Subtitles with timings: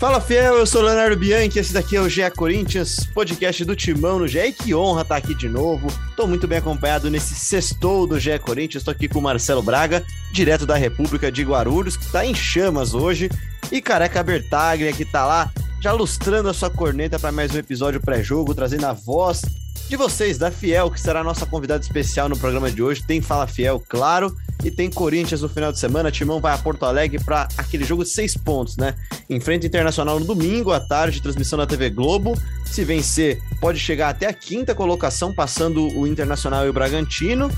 [0.00, 4.18] Fala fiel, eu sou Leonardo Bianchi, esse daqui é o GE Corinthians, podcast do Timão
[4.18, 4.38] no GE.
[4.38, 5.88] E que honra estar aqui de novo.
[6.08, 8.80] Estou muito bem acompanhado nesse sextou do GE Corinthians.
[8.80, 10.02] Estou aqui com o Marcelo Braga,
[10.32, 13.28] direto da República de Guarulhos, que está em chamas hoje.
[13.70, 15.52] E Careca Bertaglia, que está lá
[15.82, 19.42] já lustrando a sua corneta para mais um episódio pré-jogo, trazendo a voz
[19.90, 23.02] de vocês, da Fiel, que será nossa convidada especial no programa de hoje.
[23.02, 24.32] Tem Fala Fiel, claro,
[24.62, 26.12] e tem Corinthians no final de semana.
[26.12, 28.94] Timão vai a Porto Alegre para aquele jogo de seis pontos, né?
[29.28, 32.40] Enfrenta Internacional no domingo à tarde, transmissão da TV Globo.
[32.64, 37.50] Se vencer, pode chegar até a quinta colocação, passando o Internacional e o Bragantino.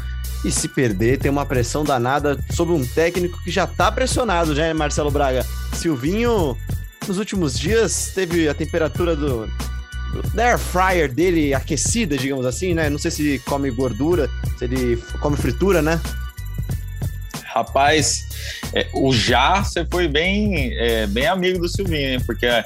[0.43, 4.63] E se perder, tem uma pressão danada sobre um técnico que já tá pressionado, já,
[4.63, 5.45] né, Marcelo Braga?
[5.75, 6.57] Silvinho,
[7.07, 9.51] nos últimos dias, teve a temperatura do,
[10.35, 12.89] da air fryer dele aquecida, digamos assim, né?
[12.91, 16.01] Não sei se come gordura, se ele come fritura, né?
[17.45, 18.27] Rapaz,
[18.73, 22.21] é, o já você foi bem, é, bem amigo do Silvinho, hein?
[22.25, 22.65] Porque a,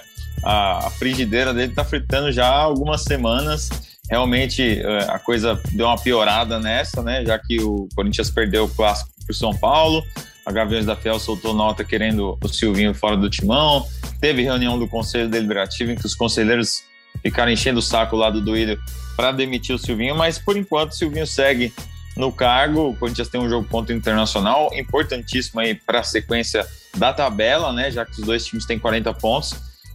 [0.87, 3.69] a, frigideira dele tá fritando já há algumas semanas.
[4.09, 7.25] Realmente é, a coisa deu uma piorada nessa, né?
[7.25, 10.05] Já que o Corinthians perdeu o clássico pro São Paulo.
[10.45, 13.85] A Gaviões da Fiel soltou nota querendo o Silvinho fora do timão.
[14.21, 16.85] Teve reunião do Conselho Deliberativo em que os conselheiros
[17.23, 18.79] ficaram enchendo o saco lá do Duílio
[19.17, 21.73] para demitir o Silvinho, mas por enquanto o Silvinho segue
[22.17, 22.89] no cargo.
[22.89, 27.73] O Corinthians tem um jogo contra o Internacional, importantíssimo aí para a sequência da tabela,
[27.73, 27.91] né?
[27.91, 29.55] Já que os dois times têm 40 pontos.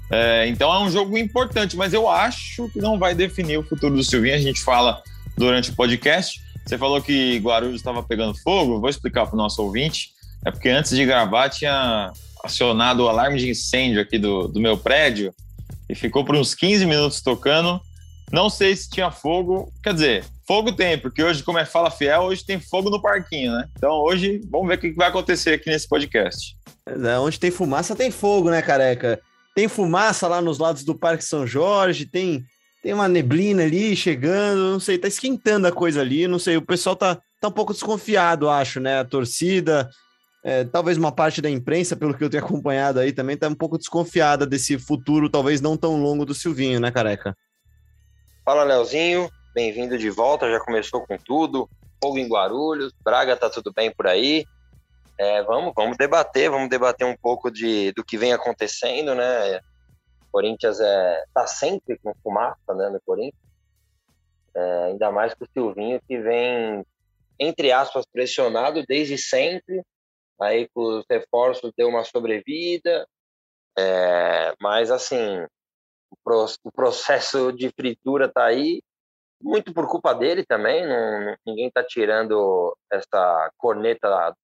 [0.09, 3.95] É, então é um jogo importante, mas eu acho que não vai definir o futuro
[3.95, 4.35] do Silvinho.
[4.35, 5.01] A gente fala
[5.37, 6.39] durante o podcast.
[6.65, 8.79] Você falou que Guarulhos estava pegando fogo.
[8.79, 10.09] Vou explicar para o nosso ouvinte.
[10.45, 12.11] É porque antes de gravar tinha
[12.43, 15.33] acionado o alarme de incêndio aqui do, do meu prédio
[15.91, 17.81] e ficou por uns 15 minutos tocando.
[18.31, 22.21] Não sei se tinha fogo, quer dizer, fogo tem, porque hoje, como é Fala Fiel,
[22.21, 23.67] hoje tem fogo no parquinho, né?
[23.77, 26.55] Então hoje, vamos ver o que vai acontecer aqui nesse podcast.
[26.85, 29.19] É, onde tem fumaça, tem fogo, né, careca?
[29.53, 32.41] Tem fumaça lá nos lados do Parque São Jorge, tem,
[32.81, 36.65] tem uma neblina ali chegando, não sei, tá esquentando a coisa ali, não sei, o
[36.65, 38.99] pessoal tá, tá um pouco desconfiado, acho, né?
[38.99, 39.89] A torcida,
[40.43, 43.55] é, talvez uma parte da imprensa, pelo que eu tenho acompanhado aí, também está um
[43.55, 47.35] pouco desconfiada desse futuro, talvez não tão longo do Silvinho, né, careca?
[48.43, 49.29] Fala, Leozinho.
[49.53, 50.49] Bem-vindo de volta.
[50.49, 51.69] Já começou com tudo.
[52.01, 52.91] Fogo em Guarulhos.
[53.03, 54.45] Braga, tá tudo bem por aí?
[55.17, 59.59] É, vamos, vamos debater, vamos debater um pouco de, do que vem acontecendo, né?
[60.31, 63.43] Corinthians é, tá sempre com fumaça, né, no Corinthians.
[64.55, 66.83] É, ainda mais com o Silvinho, que vem,
[67.39, 69.83] entre aspas, pressionado desde sempre
[70.39, 73.07] aí com os reforços deu uma sobrevida,
[73.77, 75.43] é, mas assim,
[76.09, 78.81] o, pro, o, processo de fritura está aí,
[79.41, 84.35] muito por culpa dele também, não, ninguém está tirando essa corneta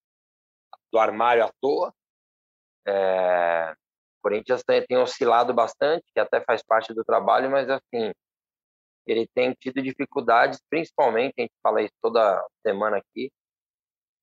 [0.92, 1.94] do armário à toa.
[2.88, 8.12] É, o Corinthians tem, tem oscilado bastante, que até faz parte do trabalho, mas assim,
[9.06, 13.32] ele tem tido dificuldades, principalmente, a gente fala isso toda semana aqui,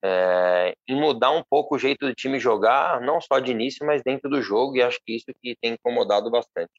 [0.04, 4.28] é, mudar um pouco o jeito do time jogar, não só de início, mas dentro
[4.28, 6.70] do jogo, e acho que isso que tem incomodado bastante.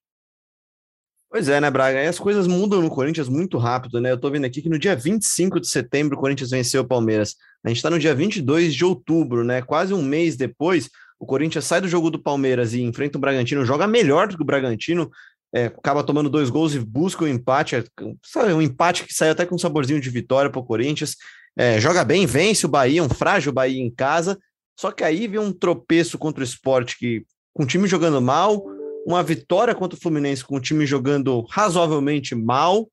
[1.27, 2.03] Pois é, né, Braga?
[2.03, 4.11] E as coisas mudam no Corinthians muito rápido, né?
[4.11, 7.35] Eu tô vendo aqui que no dia 25 de setembro o Corinthians venceu o Palmeiras.
[7.63, 9.61] A gente tá no dia 22 de outubro, né?
[9.61, 13.65] Quase um mês depois, o Corinthians sai do jogo do Palmeiras e enfrenta o Bragantino,
[13.65, 15.09] joga melhor do que o Bragantino,
[15.53, 17.83] é, acaba tomando dois gols e busca o um empate.
[18.23, 21.15] Sabe, um empate que saiu até com um saborzinho de vitória para o Corinthians.
[21.57, 24.37] É, joga bem, vence o Bahia, um frágil Bahia em casa.
[24.77, 28.65] Só que aí vem um tropeço contra o esporte que, com o time jogando mal,
[29.05, 32.89] uma vitória contra o Fluminense com o time jogando razoavelmente mal.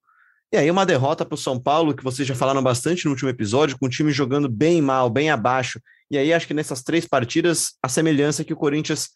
[0.52, 3.30] E aí uma derrota para o São Paulo, que vocês já falaram bastante no último
[3.30, 5.80] episódio, com o time jogando bem mal, bem abaixo.
[6.10, 9.10] E aí acho que nessas três partidas, a semelhança é que o Corinthians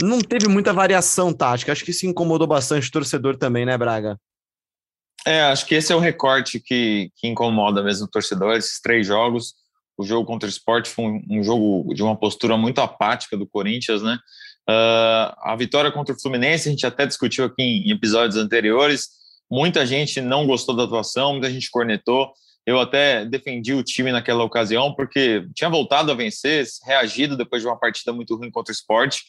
[0.00, 1.70] não teve muita variação tática.
[1.70, 4.18] Acho que isso incomodou bastante o torcedor também, né, Braga?
[5.26, 9.06] É, acho que esse é o recorte que, que incomoda mesmo o torcedor, esses três
[9.06, 9.54] jogos.
[9.96, 13.46] O jogo contra o esporte foi um, um jogo de uma postura muito apática do
[13.46, 14.18] Corinthians, né?
[14.68, 19.08] Uh, a vitória contra o Fluminense, a gente até discutiu aqui em, em episódios anteriores.
[19.50, 22.32] Muita gente não gostou da atuação, muita gente cornetou.
[22.66, 27.68] Eu até defendi o time naquela ocasião, porque tinha voltado a vencer, reagido depois de
[27.68, 29.22] uma partida muito ruim contra o esporte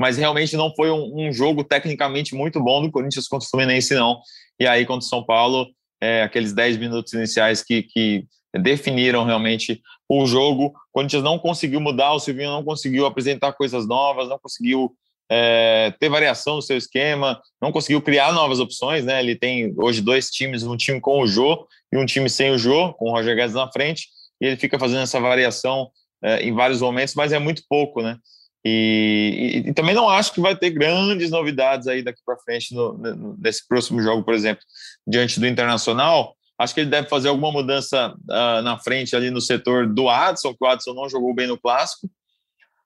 [0.00, 3.94] mas realmente não foi um, um, jogo tecnicamente muito bom do Corinthians contra o Fluminense,
[3.94, 4.18] não.
[4.58, 5.68] E aí, contra o São Paulo,
[6.00, 8.24] é, aqueles 10 minutos iniciais que, que
[8.58, 10.68] definiram realmente o jogo.
[10.68, 14.90] O Corinthians não conseguiu mudar, o Silvinho não conseguiu apresentar coisas novas, não conseguiu
[15.30, 19.20] é, ter variação no seu esquema, não conseguiu criar novas opções, né?
[19.20, 22.56] Ele tem hoje dois times, um time com o Jô e um time sem o
[22.56, 24.08] Jô, com o Roger Guedes na frente,
[24.40, 25.90] e ele fica fazendo essa variação
[26.24, 28.16] é, em vários momentos, mas é muito pouco, né?
[28.64, 32.74] E, e, e, também não acho que vai ter grandes novidades aí daqui para frente
[32.74, 34.62] no, no, nesse próximo jogo, por exemplo,
[35.06, 36.36] diante do Internacional.
[36.58, 40.52] Acho que ele deve fazer alguma mudança uh, na frente ali no setor do Adson,
[40.52, 42.10] que o Adson não jogou bem no clássico.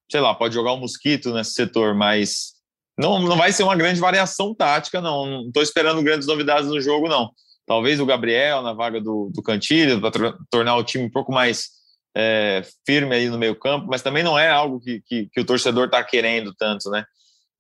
[0.09, 2.55] Sei lá, pode jogar o um Mosquito nesse setor, mas
[2.97, 5.27] não, não vai ser uma grande variação tática, não.
[5.27, 7.32] Não estou esperando grandes novidades no jogo, não.
[7.67, 11.70] Talvez o Gabriel na vaga do, do Cantilho, para tornar o time um pouco mais
[12.17, 15.45] é, firme aí no meio campo, mas também não é algo que, que, que o
[15.45, 17.05] torcedor está querendo tanto, né?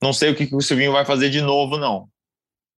[0.02, 2.08] Não sei o que, que o Silvinho vai fazer de novo, não.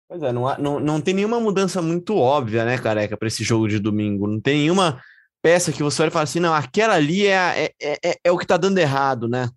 [0.08, 3.68] Pois é, não, não, não tem nenhuma mudança muito óbvia, né, careca, para esse jogo
[3.68, 4.28] de domingo.
[4.28, 5.02] Não tem nenhuma
[5.42, 8.46] peça que você vai falar assim, não, aquela ali é, é, é, é o que
[8.46, 9.50] está dando errado, né?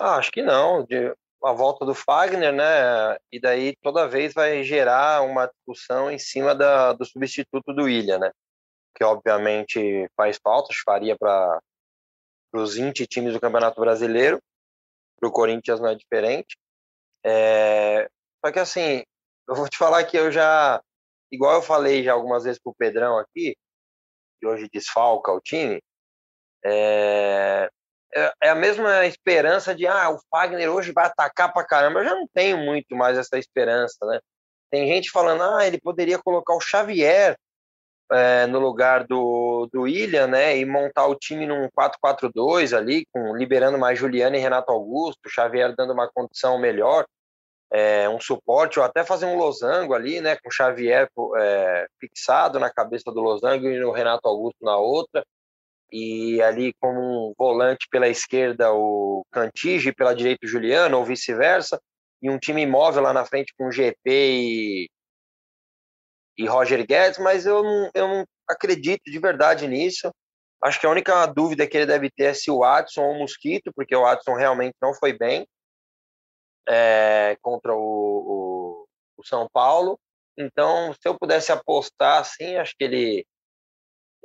[0.00, 0.84] Ah, acho que não.
[0.84, 1.14] De,
[1.44, 3.16] a volta do Fagner, né?
[3.30, 8.18] E daí toda vez vai gerar uma discussão em cima da, do substituto do William,
[8.18, 8.30] né?
[8.94, 11.60] Que obviamente faz falta, faria para
[12.54, 14.40] os 20 times do Campeonato Brasileiro.
[15.18, 16.56] Para o Corinthians não é diferente.
[17.24, 18.08] É,
[18.44, 19.02] só que assim,
[19.48, 20.80] eu vou te falar que eu já,
[21.30, 23.56] igual eu falei já algumas vezes pro Pedrão aqui,
[24.40, 25.80] que hoje desfalca o time,
[26.64, 27.68] é,
[28.14, 32.00] é, é a mesma esperança de, ah, o Fagner hoje vai atacar pra caramba.
[32.00, 34.20] Eu já não tenho muito mais essa esperança, né?
[34.70, 37.36] Tem gente falando, ah, ele poderia colocar o Xavier
[38.12, 40.56] é, no lugar do, do William, né?
[40.58, 45.30] E montar o time num 4-4-2 ali, com, liberando mais Juliano e Renato Augusto, o
[45.30, 47.04] Xavier dando uma condição melhor,
[47.72, 50.36] é, um suporte, ou até fazer um losango ali, né?
[50.36, 55.24] Com o Xavier é, fixado na cabeça do losango e o Renato Augusto na outra
[55.92, 61.78] e ali como um volante pela esquerda o Cantige pela direita o Juliano, ou vice-versa,
[62.22, 64.90] e um time imóvel lá na frente com GP e,
[66.36, 70.10] e Roger Guedes, mas eu não, eu não acredito de verdade nisso.
[70.62, 73.18] Acho que a única dúvida que ele deve ter é se o Watson ou o
[73.18, 75.46] Mosquito, porque o Watson realmente não foi bem
[76.68, 78.86] é, contra o, o,
[79.16, 79.98] o São Paulo.
[80.38, 83.26] Então, se eu pudesse apostar, assim, acho que ele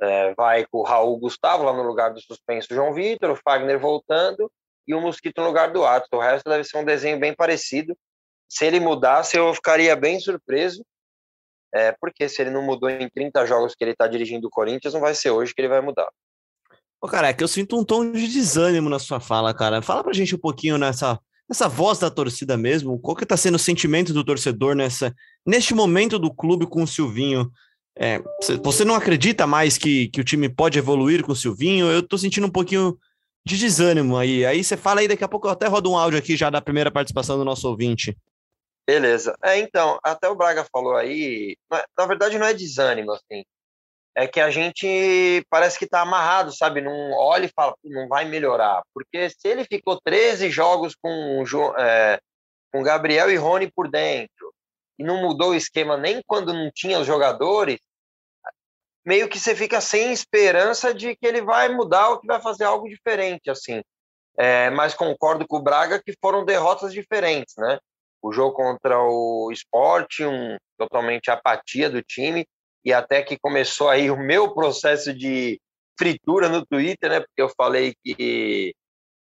[0.00, 3.78] é, vai com o Raul Gustavo lá no lugar do suspenso João Vitor, o Fagner
[3.78, 4.50] voltando
[4.86, 6.08] e o Mosquito no lugar do Atos.
[6.12, 7.96] O resto deve ser um desenho bem parecido.
[8.48, 10.82] Se ele mudasse, eu ficaria bem surpreso,
[11.74, 14.94] é, porque se ele não mudou em 30 jogos que ele está dirigindo o Corinthians,
[14.94, 16.08] não vai ser hoje que ele vai mudar.
[17.00, 19.80] Ô, cara, é que eu sinto um tom de desânimo na sua fala, cara.
[19.80, 21.18] Fala pra gente um pouquinho nessa,
[21.48, 22.98] nessa voz da torcida mesmo.
[22.98, 25.14] Qual que tá sendo o sentimento do torcedor nessa,
[25.46, 27.50] neste momento do clube com o Silvinho?
[27.96, 28.20] É,
[28.62, 31.86] você não acredita mais que, que o time pode evoluir com o Silvinho?
[31.86, 32.98] Eu tô sentindo um pouquinho
[33.46, 34.44] de desânimo aí.
[34.44, 36.60] Aí você fala aí, daqui a pouco eu até rodo um áudio aqui já da
[36.60, 38.16] primeira participação do nosso ouvinte.
[38.88, 39.36] Beleza.
[39.42, 41.58] É, então, até o Braga falou aí,
[41.94, 43.44] na verdade não é desânimo, assim.
[44.14, 46.80] É que a gente parece que tá amarrado, sabe?
[46.80, 48.82] Não olha e fala, não vai melhorar.
[48.94, 51.44] Porque se ele ficou 13 jogos com,
[51.78, 52.18] é,
[52.72, 54.54] com Gabriel e Rony por dentro,
[54.98, 57.78] e não mudou o esquema nem quando não tinha os jogadores,
[59.04, 62.64] meio que você fica sem esperança de que ele vai mudar ou que vai fazer
[62.64, 63.82] algo diferente, assim.
[64.38, 67.78] É, mas concordo com o Braga que foram derrotas diferentes, né?
[68.22, 72.46] O jogo contra o Sport, um totalmente apatia do time,
[72.84, 75.60] e até que começou aí o meu processo de
[75.98, 77.20] fritura no Twitter, né?
[77.20, 78.74] Porque eu falei que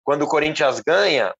[0.03, 1.33] quando o Corinthians ganha,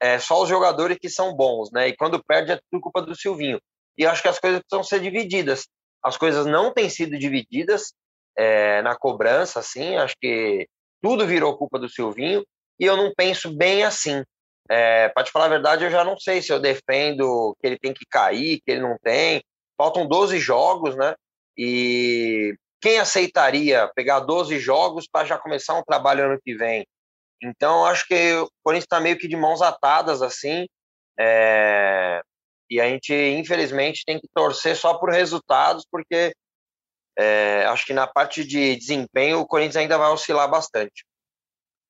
[0.00, 1.88] é só os jogadores que são bons, né?
[1.88, 3.60] E quando perde é tudo culpa do Silvinho.
[3.98, 5.66] E acho que as coisas precisam ser divididas
[6.06, 7.92] as coisas não têm sido divididas
[8.38, 10.68] é, na cobrança, assim, acho que
[11.02, 12.46] tudo virou culpa do Silvinho,
[12.78, 14.22] e eu não penso bem assim.
[14.68, 17.78] É, para te falar a verdade, eu já não sei se eu defendo que ele
[17.78, 19.42] tem que cair, que ele não tem.
[19.76, 21.14] Faltam 12 jogos, né?
[21.56, 26.86] E quem aceitaria pegar 12 jogos para já começar um trabalho ano que vem?
[27.42, 30.66] Então, acho que o Corinthians está meio que de mãos atadas, assim.
[31.18, 32.20] É,
[32.70, 36.32] e a gente, infelizmente, tem que torcer só por resultados, porque
[37.18, 41.04] é, acho que na parte de desempenho o Corinthians ainda vai oscilar bastante.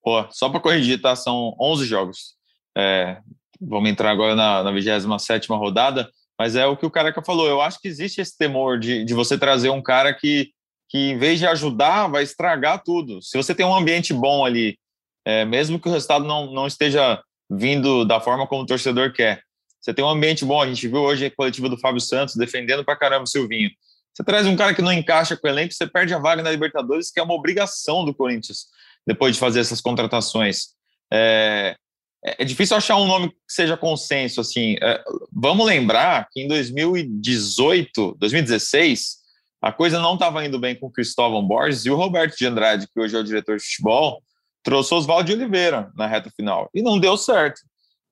[0.01, 1.15] Pô, só para corrigir, tá?
[1.15, 2.36] São 11 jogos.
[2.77, 3.17] É,
[3.59, 7.47] vamos entrar agora na, na 27 rodada, mas é o que o Careca falou.
[7.47, 10.51] Eu acho que existe esse temor de, de você trazer um cara que,
[10.87, 13.21] que, em vez de ajudar, vai estragar tudo.
[13.21, 14.77] Se você tem um ambiente bom ali,
[15.25, 19.41] é, mesmo que o resultado não, não esteja vindo da forma como o torcedor quer,
[19.81, 20.61] você tem um ambiente bom.
[20.61, 23.71] A gente viu hoje a coletiva do Fábio Santos defendendo pra caramba o Silvinho.
[24.13, 26.51] Você traz um cara que não encaixa com o elenco, você perde a vaga na
[26.51, 28.65] Libertadores, que é uma obrigação do Corinthians
[29.05, 30.69] depois de fazer essas contratações.
[31.11, 31.75] É,
[32.23, 34.41] é difícil achar um nome que seja consenso.
[34.41, 39.17] Assim, é, vamos lembrar que em 2018, 2016,
[39.61, 42.87] a coisa não estava indo bem com o Cristóvão Borges e o Roberto de Andrade,
[42.87, 44.21] que hoje é o diretor de futebol,
[44.63, 47.61] trouxe Oswaldo de Oliveira na reta final e não deu certo.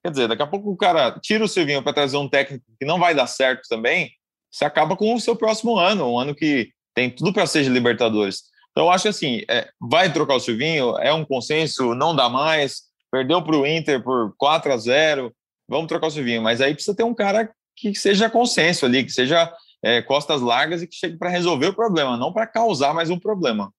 [0.02, 2.86] Quer dizer, daqui a pouco o cara tira o Silvinho para trazer um técnico que
[2.86, 4.10] não vai dar certo também,
[4.50, 7.68] você acaba com o seu próximo ano, um ano que tem tudo para ser de
[7.68, 8.44] Libertadores.
[8.70, 12.82] Então, eu acho assim, é, vai trocar o Silvinho, é um consenso, não dá mais,
[13.10, 15.34] perdeu para o Inter por 4 a 0
[15.68, 19.12] vamos trocar o Silvinho, mas aí precisa ter um cara que seja consenso ali, que
[19.12, 23.10] seja é, costas largas e que chegue para resolver o problema, não para causar mais
[23.10, 23.72] um problema.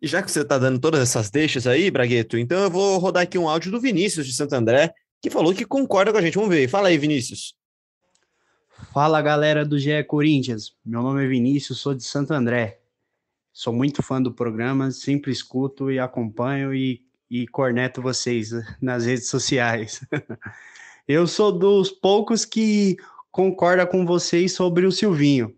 [0.00, 3.22] E já que você está dando todas essas deixas aí, Bragueto, então eu vou rodar
[3.22, 6.34] aqui um áudio do Vinícius de Santo André, que falou que concorda com a gente.
[6.34, 6.68] Vamos ver.
[6.68, 7.54] Fala aí, Vinícius.
[8.92, 10.74] Fala, galera do GE Corinthians.
[10.84, 12.80] Meu nome é Vinícius, sou de Santo André.
[13.52, 17.00] Sou muito fã do programa, sempre escuto e acompanho e,
[17.30, 18.50] e corneto vocês
[18.80, 20.00] nas redes sociais.
[21.08, 22.96] eu sou dos poucos que
[23.30, 25.54] concorda com vocês sobre o Silvinho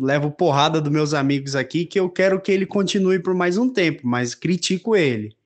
[0.00, 3.72] levo porrada dos meus amigos aqui que eu quero que ele continue por mais um
[3.72, 5.36] tempo, mas critico ele.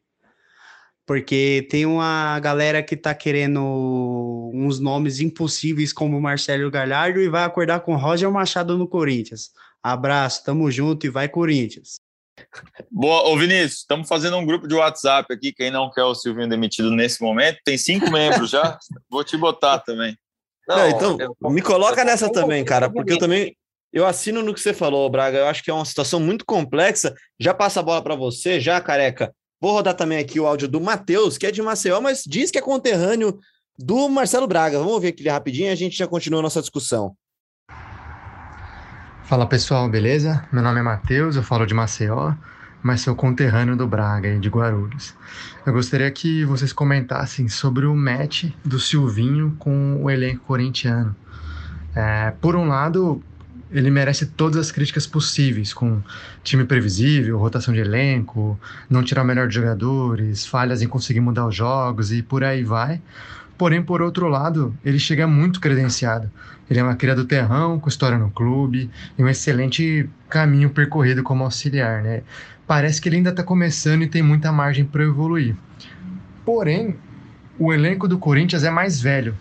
[1.06, 7.44] Porque tem uma galera que tá querendo uns nomes impossíveis como Marcelo Galhardo e vai
[7.44, 9.50] acordar com Roger Machado no Corinthians.
[9.82, 11.98] Abraço, tamo junto e vai Corinthians.
[12.90, 15.52] Boa, ô Vinícius, estamos fazendo um grupo de WhatsApp aqui.
[15.52, 18.78] Quem não quer o Silvinho demitido nesse momento, tem cinco membros já.
[19.10, 20.16] Vou te botar também.
[20.66, 23.56] Não, não então, eu, me coloca nessa também, cara, porque eu também
[23.92, 25.38] eu assino no que você falou, Braga.
[25.38, 27.14] Eu acho que é uma situação muito complexa.
[27.40, 29.34] Já passa a bola para você, já, careca.
[29.60, 32.58] Vou rodar também aqui o áudio do Matheus, que é de Maceió, mas diz que
[32.58, 33.38] é conterrâneo
[33.76, 34.78] do Marcelo Braga.
[34.78, 37.16] Vamos ouvir aquele rapidinho e a gente já continua a nossa discussão.
[39.28, 40.42] Fala pessoal, beleza?
[40.50, 42.32] Meu nome é Matheus, eu falo de Maceió,
[42.82, 45.14] mas sou conterrâneo do Braga e de Guarulhos.
[45.66, 51.14] Eu gostaria que vocês comentassem sobre o match do Silvinho com o elenco corintiano.
[51.94, 53.22] É, por um lado,
[53.70, 56.00] ele merece todas as críticas possíveis, com
[56.42, 58.58] time previsível, rotação de elenco,
[58.88, 62.64] não tirar o melhor de jogadores, falhas em conseguir mudar os jogos e por aí
[62.64, 62.98] vai.
[63.58, 66.30] Porém, por outro lado, ele chega muito credenciado.
[66.70, 71.22] Ele é uma cria do terrão, com história no clube e um excelente caminho percorrido
[71.22, 72.22] como auxiliar, né?
[72.66, 75.56] Parece que ele ainda está começando e tem muita margem para evoluir.
[76.44, 76.96] Porém,
[77.58, 79.34] o elenco do Corinthians é mais velho,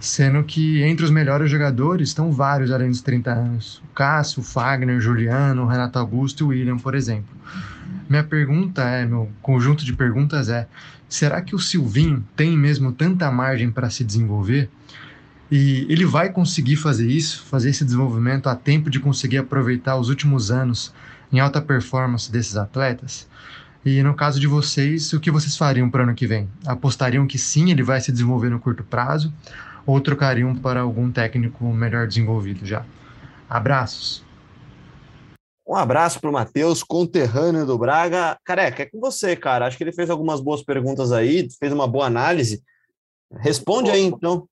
[0.00, 3.82] sendo que entre os melhores jogadores estão vários além dos 30 anos.
[3.90, 7.34] O Cássio, o Fagner, o Juliano, o Renato Augusto e o William, por exemplo.
[8.08, 10.66] Minha pergunta é, meu conjunto de perguntas é:
[11.08, 14.68] será que o Silvinho tem mesmo tanta margem para se desenvolver?
[15.50, 20.08] E ele vai conseguir fazer isso, fazer esse desenvolvimento a tempo de conseguir aproveitar os
[20.08, 20.92] últimos anos
[21.32, 23.28] em alta performance desses atletas?
[23.84, 26.48] E no caso de vocês, o que vocês fariam para o ano que vem?
[26.66, 29.32] Apostariam que sim, ele vai se desenvolver no curto prazo?
[29.86, 32.84] ou trocariam para algum técnico melhor desenvolvido já.
[33.48, 34.24] Abraços.
[35.66, 38.38] Um abraço para o Matheus, conterrâneo do Braga.
[38.44, 39.66] Careca, é com você, cara.
[39.66, 42.62] Acho que ele fez algumas boas perguntas aí, fez uma boa análise.
[43.38, 44.46] Responde aí, então.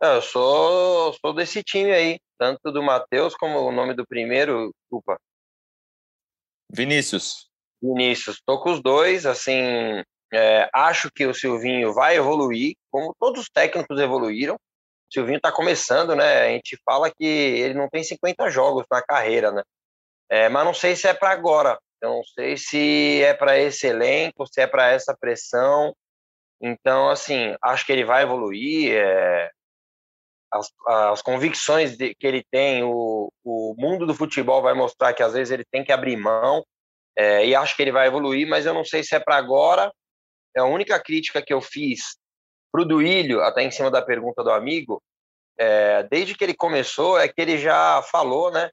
[0.00, 5.18] Eu sou, sou desse time aí, tanto do Matheus como o nome do primeiro, desculpa.
[6.70, 7.48] Vinícius.
[7.80, 13.42] Vinícius, tô com os dois, assim, é, acho que o Silvinho vai evoluir, como todos
[13.42, 14.56] os técnicos evoluíram.
[14.56, 14.58] O
[15.12, 16.42] Silvinho está começando, né?
[16.42, 19.62] A gente fala que ele não tem 50 jogos na carreira, né?
[20.28, 21.78] É, mas não sei se é para agora.
[22.00, 25.94] Eu não sei se é para esse elenco, se é para essa pressão.
[26.60, 28.92] Então, assim, acho que ele vai evoluir.
[28.92, 29.50] É,
[30.54, 35.22] as, as, convicções de, que ele tem, o, o mundo do futebol vai mostrar que
[35.22, 36.64] às vezes ele tem que abrir mão.
[37.16, 39.92] É, e acho que ele vai evoluir, mas eu não sei se é para agora
[40.56, 42.16] é a única crítica que eu fiz
[42.72, 45.02] para o Duílio, até em cima da pergunta do amigo,
[45.58, 48.70] é, desde que ele começou, é que ele já falou, né,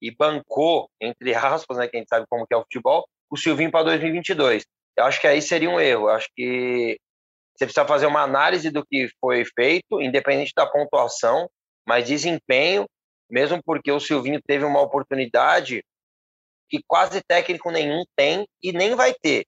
[0.00, 3.36] e bancou, entre aspas, né, que a gente sabe como que é o futebol, o
[3.36, 4.64] Silvinho para 2022.
[4.96, 6.08] Eu acho que aí seria um erro.
[6.08, 6.98] Eu acho que
[7.62, 11.48] você precisa fazer uma análise do que foi feito, independente da pontuação,
[11.86, 12.86] mas desempenho,
[13.30, 15.82] mesmo porque o Silvinho teve uma oportunidade
[16.68, 19.44] que quase técnico nenhum tem e nem vai ter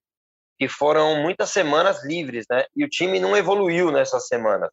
[0.59, 2.65] que foram muitas semanas livres, né?
[2.77, 4.71] E o time não evoluiu nessas semanas.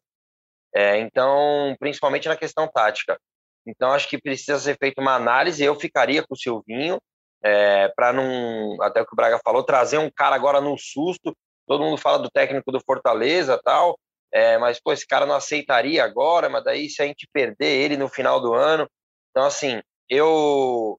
[0.74, 3.18] É, então, principalmente na questão tática.
[3.66, 5.62] Então, acho que precisa ser feita uma análise.
[5.62, 6.98] Eu ficaria com o Silvinho,
[7.42, 11.36] é, para não, até o que o Braga falou, trazer um cara agora no susto.
[11.66, 13.98] Todo mundo fala do técnico do Fortaleza tal,
[14.32, 16.48] é, mas pô, esse cara não aceitaria agora.
[16.48, 18.88] Mas daí, se a gente perder ele no final do ano,
[19.30, 20.98] então assim, eu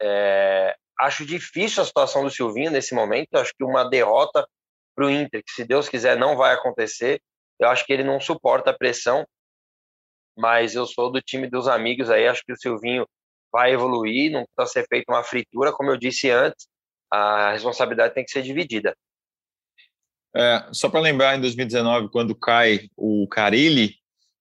[0.00, 3.34] é, acho difícil a situação do Silvinho nesse momento.
[3.36, 4.46] Acho que uma derrota
[4.94, 7.20] para o Inter, que se Deus quiser não vai acontecer,
[7.58, 9.26] eu acho que ele não suporta a pressão.
[10.36, 12.26] Mas eu sou do time dos amigos aí.
[12.26, 13.06] Acho que o Silvinho
[13.52, 14.32] vai evoluir.
[14.32, 16.66] Não precisa ser feita uma fritura, como eu disse antes.
[17.12, 18.94] A responsabilidade tem que ser dividida.
[20.34, 23.94] É, só para lembrar, em 2019, quando cai o Carilli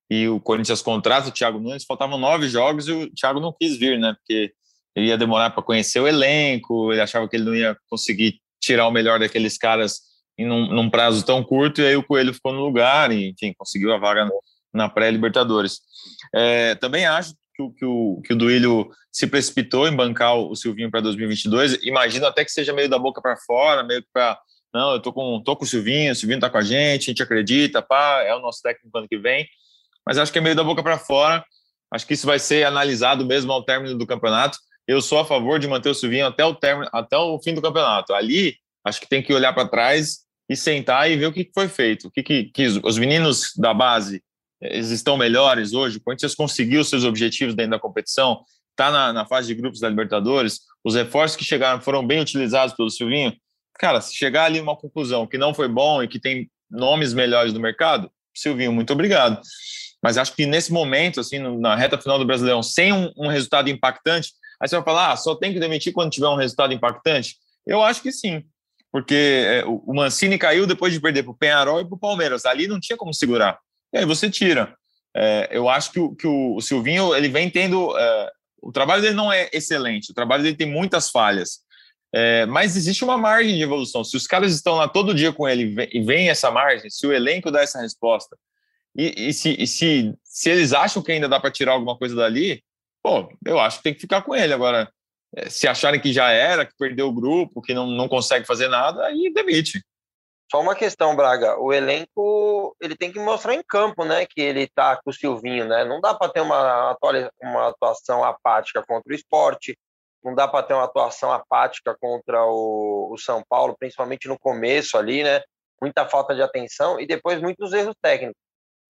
[0.10, 3.78] e o Corinthians contrata o Thiago Nunes, faltavam nove jogos e o Thiago não quis
[3.78, 4.14] vir, né?
[4.14, 4.54] Porque
[4.96, 8.88] ele ia demorar para conhecer o elenco, ele achava que ele não ia conseguir tirar
[8.88, 10.02] o melhor daqueles caras
[10.38, 13.54] em num, num prazo tão curto, e aí o Coelho ficou no lugar e, enfim,
[13.58, 14.28] conseguiu a vaga
[14.74, 15.82] na pré-Libertadores.
[16.34, 20.90] É, também acho que, que, o, que o Duílio se precipitou em bancar o Silvinho
[20.90, 21.84] para 2022.
[21.84, 24.40] Imagino até que seja meio da boca para fora, meio para
[24.74, 27.12] não, eu tô com, tô com o Silvinho, o Silvinho tá com a gente, a
[27.12, 29.48] gente acredita, pá, é o nosso técnico ano que vem.
[30.06, 31.44] Mas acho que é meio da boca para fora.
[31.92, 34.58] Acho que isso vai ser analisado mesmo ao término do campeonato.
[34.88, 37.62] Eu sou a favor de manter o Silvinho até o término, até o fim do
[37.62, 38.14] campeonato.
[38.14, 41.68] Ali, acho que tem que olhar para trás e sentar e ver o que foi
[41.68, 42.08] feito.
[42.08, 44.24] O que, que, que os meninos da base
[44.62, 45.98] eles estão melhores hoje.
[45.98, 49.90] O Corinthians conseguiu seus objetivos dentro da competição, está na, na fase de grupos da
[49.90, 50.62] Libertadores.
[50.84, 53.34] Os reforços que chegaram foram bem utilizados pelo Silvinho
[53.80, 57.54] cara, se chegar ali uma conclusão que não foi bom e que tem nomes melhores
[57.54, 59.42] do mercado, Silvinho, muito obrigado.
[60.04, 63.70] Mas acho que nesse momento, assim, na reta final do Brasileirão, sem um, um resultado
[63.70, 67.36] impactante, aí você vai falar, ah, só tem que demitir quando tiver um resultado impactante?
[67.66, 68.44] Eu acho que sim,
[68.92, 72.46] porque é, o Mancini caiu depois de perder para o Penharol e para o Palmeiras.
[72.46, 73.60] Ali não tinha como segurar.
[73.94, 74.76] E aí você tira.
[75.16, 77.98] É, eu acho que o, o Silvinho ele vem tendo.
[77.98, 78.32] É,
[78.62, 81.60] o trabalho dele não é excelente, o trabalho dele tem muitas falhas.
[82.14, 84.04] É, mas existe uma margem de evolução.
[84.04, 87.14] Se os caras estão lá todo dia com ele e vem essa margem, se o
[87.14, 88.36] elenco dá essa resposta,
[88.96, 92.16] e, e, se, e se, se eles acham que ainda dá para tirar alguma coisa
[92.16, 92.64] dali,
[93.04, 94.54] pô, eu acho que tem que ficar com ele.
[94.54, 94.92] Agora,
[95.36, 98.68] é, se acharem que já era, que perdeu o grupo, que não, não consegue fazer
[98.68, 99.84] nada, aí demite.
[100.52, 101.60] Só uma questão, Braga.
[101.60, 104.26] O elenco ele tem que mostrar em campo, né?
[104.26, 105.86] Que ele tá com o Silvinho, né?
[105.86, 106.98] Não dá para ter uma,
[107.40, 109.78] uma atuação apática contra o esporte
[110.24, 114.98] não dá para ter uma atuação apática contra o, o, São Paulo, principalmente no começo
[114.98, 115.42] ali, né?
[115.82, 118.36] Muita falta de atenção e depois muitos erros técnicos.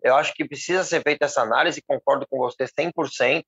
[0.01, 3.43] Eu acho que precisa ser feita essa análise, concordo com você 100%.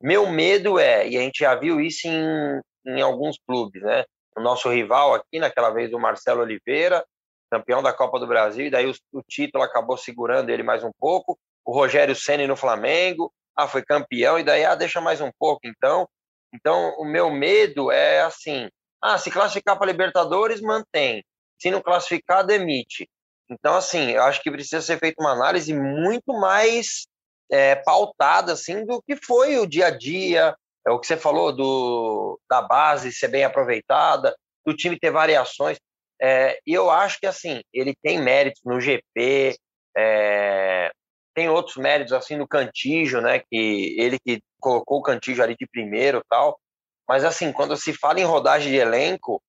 [0.00, 4.04] Meu medo é, e a gente já viu isso em, em alguns clubes, né?
[4.36, 7.04] O nosso rival aqui, naquela vez, o Marcelo Oliveira,
[7.50, 10.90] campeão da Copa do Brasil, e daí o, o título acabou segurando ele mais um
[10.98, 11.38] pouco.
[11.64, 15.60] O Rogério Ceni no Flamengo, ah, foi campeão, e daí, ah, deixa mais um pouco.
[15.64, 16.06] Então,
[16.54, 18.68] então, o meu medo é assim:
[19.02, 21.24] ah, se classificar para Libertadores, mantém.
[21.60, 23.08] Se não classificar, demite.
[23.48, 27.06] Então, assim, eu acho que precisa ser feita uma análise muito mais
[27.50, 30.54] é, pautada, assim, do que foi o dia a dia,
[30.86, 35.78] é o que você falou do, da base ser bem aproveitada, do time ter variações.
[36.20, 39.56] É, e eu acho que, assim, ele tem méritos no GP,
[39.96, 40.90] é,
[41.36, 45.66] tem outros méritos, assim, no Cantígio, né, que ele que colocou o Cantígio ali de
[45.66, 46.58] primeiro tal.
[47.06, 49.42] Mas, assim, quando se fala em rodagem de elenco,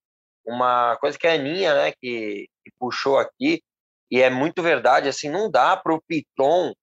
[0.46, 3.62] uma coisa que é a Aninha, né, que, que puxou aqui,
[4.10, 6.74] e é muito verdade, assim, não dá para o Piton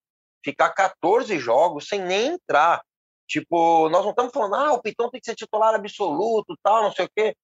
[0.43, 2.81] ficar 14 jogos sem nem entrar.
[3.27, 6.91] Tipo, nós não estamos falando, ah, o Piton tem que ser titular absoluto, tal, não
[6.91, 7.35] sei o quê.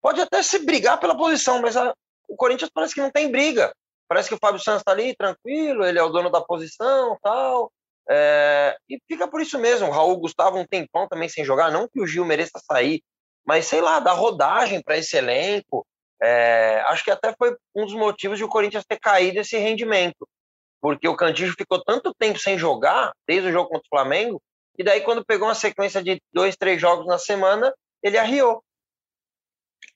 [0.00, 1.94] Pode até se brigar pela posição, mas a,
[2.28, 3.72] o Corinthians parece que não tem briga.
[4.08, 7.72] Parece que o Fábio Santos está ali, tranquilo, ele é o dono da posição, tal.
[8.08, 9.88] É, e fica por isso mesmo.
[9.88, 13.02] O Raul Gustavo um tempão também sem jogar, não que o Gil mereça sair,
[13.44, 15.86] mas sei lá, dar rodagem para esse elenco.
[16.22, 20.28] É, acho que até foi um dos motivos de o Corinthians ter caído esse rendimento,
[20.80, 24.40] porque o Cantígio ficou tanto tempo sem jogar, desde o jogo contra o Flamengo,
[24.78, 28.62] e daí quando pegou uma sequência de dois, três jogos na semana, ele arriou.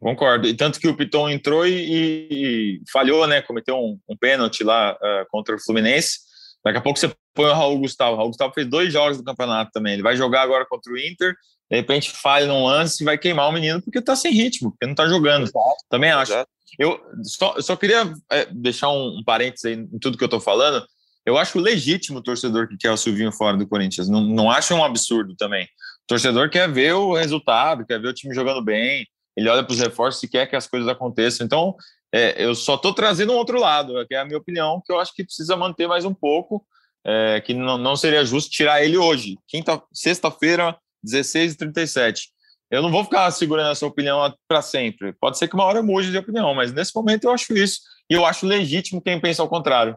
[0.01, 0.47] Concordo.
[0.47, 3.41] E tanto que o Piton entrou e, e falhou, né?
[3.43, 6.19] Cometeu um, um pênalti lá uh, contra o Fluminense.
[6.65, 8.15] Daqui a pouco você põe o Raul Gustavo.
[8.15, 9.95] O Raul Gustavo fez dois jogos do campeonato também.
[9.95, 11.35] Ele vai jogar agora contra o Inter.
[11.71, 14.87] De repente falha num lance e vai queimar o menino porque tá sem ritmo, porque
[14.87, 15.45] não tá jogando.
[15.45, 16.33] Exato, também acho.
[16.33, 16.51] Exato.
[16.79, 20.41] Eu só, só queria é, deixar um, um parênteses aí em tudo que eu tô
[20.41, 20.85] falando.
[21.25, 24.09] Eu acho legítimo o torcedor que quer o Silvinho fora do Corinthians.
[24.09, 25.65] Não, não acho um absurdo também.
[25.65, 29.05] O torcedor quer ver o resultado, quer ver o time jogando bem,
[29.37, 31.45] ele olha para os reforços e quer que as coisas aconteçam.
[31.45, 31.77] Então,
[32.13, 34.99] é, eu só estou trazendo um outro lado, que é a minha opinião, que eu
[34.99, 36.65] acho que precisa manter mais um pouco,
[37.05, 39.37] é, que não, não seria justo tirar ele hoje.
[39.47, 42.29] Quinta, sexta-feira, 16 e 37.
[42.71, 45.13] Eu não vou ficar segurando essa opinião para sempre.
[45.13, 47.81] Pode ser que uma hora eu mude de opinião, mas nesse momento eu acho isso.
[48.11, 49.97] E eu acho legítimo quem pensa ao contrário.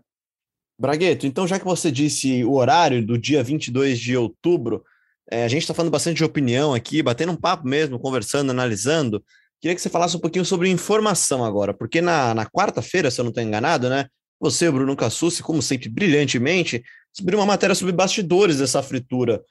[0.80, 4.84] Bragueto, então já que você disse o horário do dia 22 de outubro,
[5.32, 9.24] é, a gente está falando bastante de opinião aqui, batendo um papo mesmo, conversando, analisando.
[9.62, 13.24] Queria que você falasse um pouquinho sobre informação agora, porque na, na quarta-feira, se eu
[13.24, 14.08] não estou enganado, né?
[14.40, 16.82] Você, Bruno Cassucci, como sempre, brilhantemente,
[17.14, 19.42] subiu uma matéria sobre bastidores dessa fritura.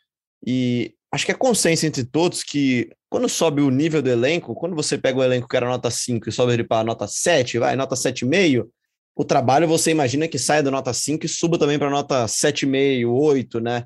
[0.44, 4.74] E acho que é consenso entre todos que quando sobe o nível do elenco, quando
[4.74, 7.76] você pega o elenco que era nota 5 e sobe ele para nota 7, vai,
[7.76, 8.66] nota 7,5,
[9.14, 13.08] o trabalho você imagina que saia da nota 5 e suba também para nota 7,5,
[13.10, 13.84] 8, né?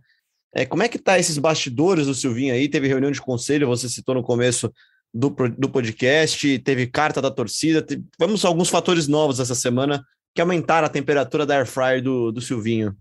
[0.54, 2.68] É, como é que tá esses bastidores do Silvinho aí?
[2.68, 4.72] Teve reunião de conselho, você citou no começo
[5.12, 10.40] do, do podcast, teve carta da torcida, teve, vamos alguns fatores novos essa semana que
[10.40, 12.96] aumentaram a temperatura da air fryer do, do Silvinho.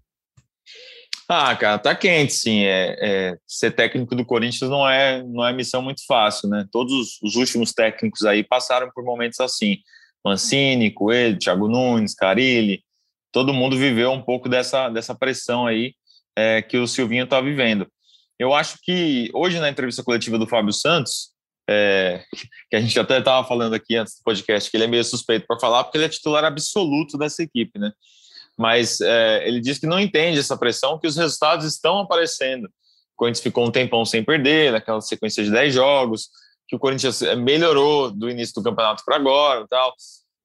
[1.27, 2.63] Ah, cara, tá quente, sim.
[2.63, 6.65] É, é, ser técnico do Corinthians não é, não é missão muito fácil, né?
[6.69, 9.77] Todos os, os últimos técnicos aí passaram por momentos assim.
[10.23, 12.83] Mancini, Coelho, Thiago Nunes, Carilli,
[13.31, 15.95] todo mundo viveu um pouco dessa, dessa pressão aí
[16.37, 17.87] é, que o Silvinho está vivendo.
[18.39, 21.31] Eu acho que hoje na entrevista coletiva do Fábio Santos,
[21.69, 22.23] é,
[22.69, 25.45] que a gente até estava falando aqui antes do podcast, que ele é meio suspeito
[25.47, 27.91] para falar, porque ele é titular absoluto dessa equipe, né?
[28.57, 32.65] Mas é, ele diz que não entende essa pressão, que os resultados estão aparecendo.
[32.65, 36.29] O Corinthians ficou um tempão sem perder, naquela sequência de 10 jogos,
[36.67, 39.93] que o Corinthians eh, melhorou do início do campeonato para agora tal.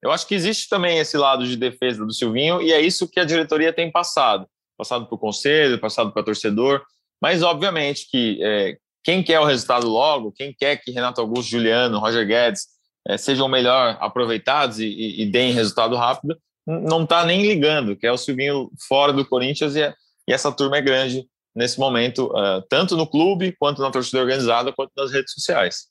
[0.03, 3.19] Eu acho que existe também esse lado de defesa do Silvinho e é isso que
[3.19, 4.47] a diretoria tem passado.
[4.77, 6.83] Passado para o conselho, passado para torcedor,
[7.21, 11.99] mas obviamente que é, quem quer o resultado logo, quem quer que Renato Augusto, Juliano,
[11.99, 12.67] Roger Guedes
[13.07, 18.05] é, sejam melhor aproveitados e, e, e deem resultado rápido, não está nem ligando, que
[18.05, 19.81] é o Silvinho fora do Corinthians e,
[20.27, 24.73] e essa turma é grande nesse momento, uh, tanto no clube, quanto na torcida organizada,
[24.73, 25.87] quanto nas redes sociais.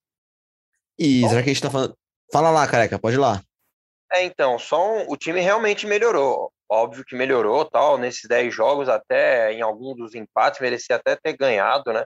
[0.99, 1.97] E já que a gente tá falando.
[2.33, 3.43] Fala lá, careca, pode ir lá.
[4.13, 5.11] É, então, só um...
[5.11, 6.53] o time realmente melhorou.
[6.69, 11.37] Óbvio que melhorou, tal, nesses 10 jogos, até em algum dos empates, merecia até ter
[11.37, 12.05] ganhado, né?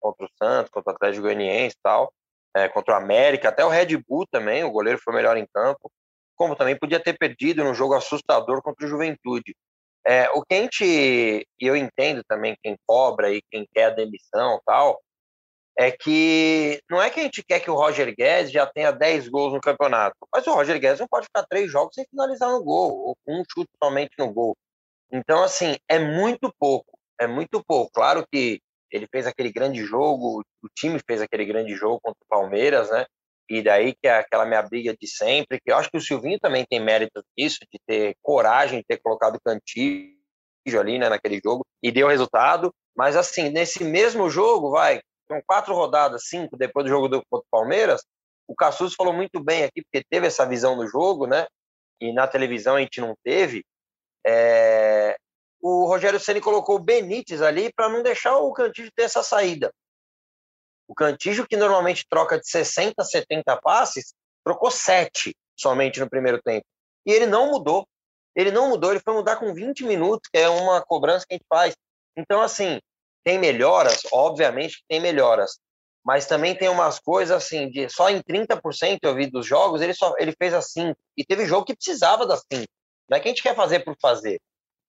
[0.00, 2.12] Contra o Santos, contra o Atlético Goianiense tal,
[2.56, 5.90] é, contra o América, até o Red Bull também, o goleiro foi melhor em campo,
[6.36, 9.54] como também podia ter perdido num jogo assustador contra o Juventude.
[10.06, 13.90] É, o que a gente, e eu entendo também quem cobra e quem quer a
[13.90, 15.00] demissão tal,
[15.78, 19.28] é que não é que a gente quer que o Roger Guedes já tenha 10
[19.28, 22.62] gols no campeonato, mas o Roger Guedes não pode ficar três jogos sem finalizar no
[22.62, 24.56] gol, ou com um chute somente no gol.
[25.10, 27.90] Então, assim, é muito pouco, é muito pouco.
[27.92, 32.28] Claro que ele fez aquele grande jogo, o time fez aquele grande jogo contra o
[32.28, 33.06] Palmeiras, né?
[33.48, 36.38] E daí que é aquela minha briga de sempre, que eu acho que o Silvinho
[36.38, 40.12] também tem mérito nisso, de ter coragem de ter colocado o Cantillo
[40.80, 42.72] ali, né, naquele jogo, e deu resultado.
[42.96, 45.02] Mas, assim, nesse mesmo jogo, vai,
[45.32, 48.04] são quatro rodadas, cinco, depois do jogo do contra o Palmeiras,
[48.46, 51.46] o Cassus falou muito bem aqui, porque teve essa visão do jogo, né?
[52.00, 53.64] E na televisão a gente não teve.
[54.26, 55.16] É...
[55.60, 59.72] O Rogério Ceni colocou o Benítez ali para não deixar o Cantígio ter essa saída.
[60.88, 64.12] O Cantígio, que normalmente troca de 60 a 70 passes,
[64.44, 66.66] trocou sete somente no primeiro tempo.
[67.06, 67.86] E ele não mudou.
[68.34, 71.36] Ele não mudou, ele foi mudar com 20 minutos, que é uma cobrança que a
[71.36, 71.76] gente faz.
[72.16, 72.80] Então, assim,
[73.24, 75.58] tem melhoras, obviamente tem melhoras,
[76.04, 79.94] mas também tem umas coisas assim, de só em 30% eu vi dos jogos, ele
[79.94, 82.66] só ele fez assim, e teve jogo que precisava das 5.
[83.08, 84.40] Não é que a gente quer fazer por fazer.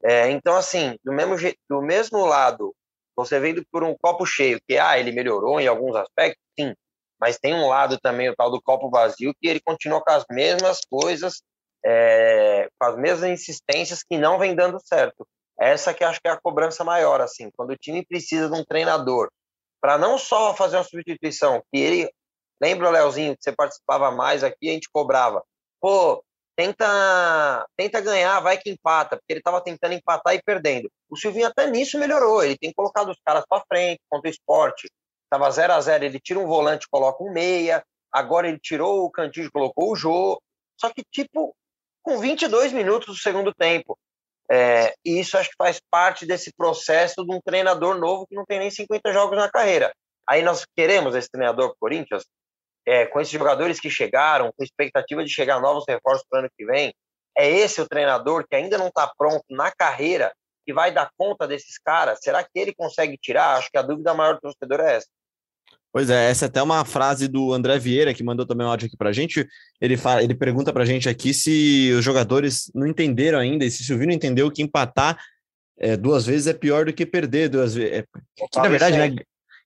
[0.03, 1.35] É, então, assim, do mesmo,
[1.69, 2.75] do mesmo lado,
[3.15, 6.73] você vendo por um copo cheio, que ah, ele melhorou em alguns aspectos, sim,
[7.19, 10.25] mas tem um lado também, o tal do copo vazio, que ele continua com as
[10.29, 11.41] mesmas coisas,
[11.85, 15.25] é, com as mesmas insistências que não vem dando certo.
[15.59, 18.63] Essa que acho que é a cobrança maior, assim, quando o time precisa de um
[18.63, 19.29] treinador
[19.81, 22.09] para não só fazer uma substituição, que ele
[22.61, 25.43] lembra, Leozinho, que você participava mais aqui, a gente cobrava.
[25.81, 26.23] Pô,
[26.55, 30.89] tenta, tenta ganhar, vai que empata, porque ele estava tentando empatar e perdendo.
[31.09, 34.89] O Silvinho até nisso melhorou, ele tem colocado os caras para frente contra o esporte.
[35.29, 37.83] Tava 0 a 0 ele tira um volante, coloca um meia.
[38.11, 40.39] Agora ele tirou o Cantillo, colocou o Jô.
[40.79, 41.55] Só que, tipo,
[42.03, 43.97] com 22 minutos do segundo tempo.
[44.51, 48.45] É, e isso acho que faz parte desse processo de um treinador novo que não
[48.45, 49.93] tem nem 50 jogos na carreira.
[50.27, 52.25] Aí nós queremos esse treinador para Corinthians,
[52.85, 56.49] é, com esses jogadores que chegaram, com expectativa de chegar novos reforços para o ano
[56.57, 56.93] que vem.
[57.35, 60.31] É esse o treinador que ainda não está pronto na carreira
[60.65, 62.19] que vai dar conta desses caras?
[62.21, 63.57] Será que ele consegue tirar?
[63.57, 65.07] Acho que a dúvida maior do torcedor é essa.
[65.93, 68.87] Pois é, essa é até uma frase do André Vieira, que mandou também um áudio
[68.87, 69.47] aqui pra gente.
[69.79, 73.83] Ele, fala, ele pergunta pra gente aqui se os jogadores não entenderam ainda, e se
[73.83, 75.15] o Silvio não entendeu que empatar
[75.77, 77.99] é, duas vezes é pior do que perder duas vezes.
[77.99, 79.15] É, que, na verdade, né?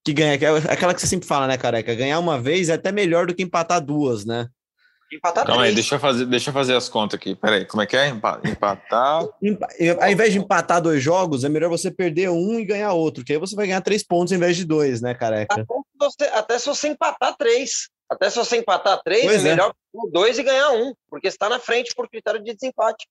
[0.03, 1.95] Que ganha, é aquela que você sempre fala, né, careca?
[1.95, 4.47] Ganhar uma vez é até melhor do que empatar duas, né?
[5.11, 5.69] Empatar Calma três.
[5.69, 7.33] aí, deixa eu, fazer, deixa eu fazer as contas aqui.
[7.33, 8.09] Peraí, como é que é?
[8.09, 9.23] Empatar.
[9.23, 13.31] Ao invés de empatar dois jogos, é melhor você perder um e ganhar outro, que
[13.31, 15.65] aí você vai ganhar três pontos em vez de dois, né, careca?
[16.33, 17.89] Até se você empatar três.
[18.09, 19.73] Até se você empatar três, pois é, é melhor
[20.11, 23.05] dois e ganhar um, porque está na frente por critério de desempate.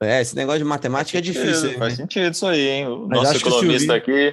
[0.00, 1.76] É, esse negócio de matemática é difícil.
[1.78, 2.86] Faz sentido isso aí, hein?
[2.86, 4.32] O Mas nosso economista aqui,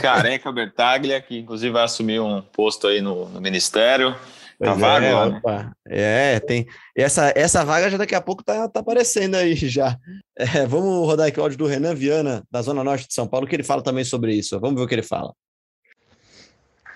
[0.00, 4.14] Careca Bertaglia, que inclusive vai assumir um posto aí no, no Ministério
[4.62, 5.76] Pois a vaga, é, opa.
[5.88, 6.68] é, tem.
[6.96, 9.98] Essa, essa vaga já daqui a pouco tá, tá aparecendo aí já.
[10.38, 13.44] É, vamos rodar aqui o áudio do Renan Viana, da Zona Norte de São Paulo,
[13.44, 14.60] que ele fala também sobre isso.
[14.60, 15.34] Vamos ver o que ele fala.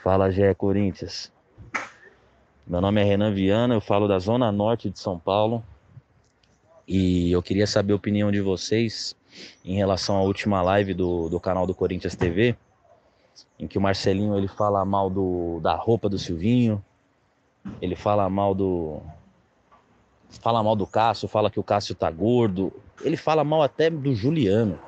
[0.01, 1.33] Fala, Gé Corinthians.
[2.65, 5.61] Meu nome é Renan Viana, eu falo da Zona Norte de São Paulo.
[6.87, 9.17] E eu queria saber a opinião de vocês
[9.65, 12.57] em relação à última live do, do canal do Corinthians TV,
[13.59, 16.81] em que o Marcelinho ele fala mal do, da roupa do Silvinho,
[17.81, 19.01] ele fala mal do.
[20.41, 22.73] Fala mal do Cássio, fala que o Cássio tá gordo.
[23.03, 24.79] Ele fala mal até do Juliano.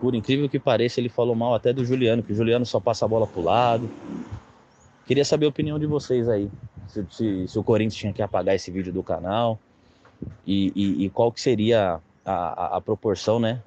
[0.00, 3.04] Por incrível que pareça, ele falou mal até do Juliano, que o Juliano só passa
[3.04, 3.90] a bola pro lado.
[5.06, 6.50] Queria saber a opinião de vocês aí.
[6.88, 9.58] Se, se, se o Corinthians tinha que apagar esse vídeo do canal.
[10.46, 13.60] E, e, e qual que seria a, a, a, proporção, né?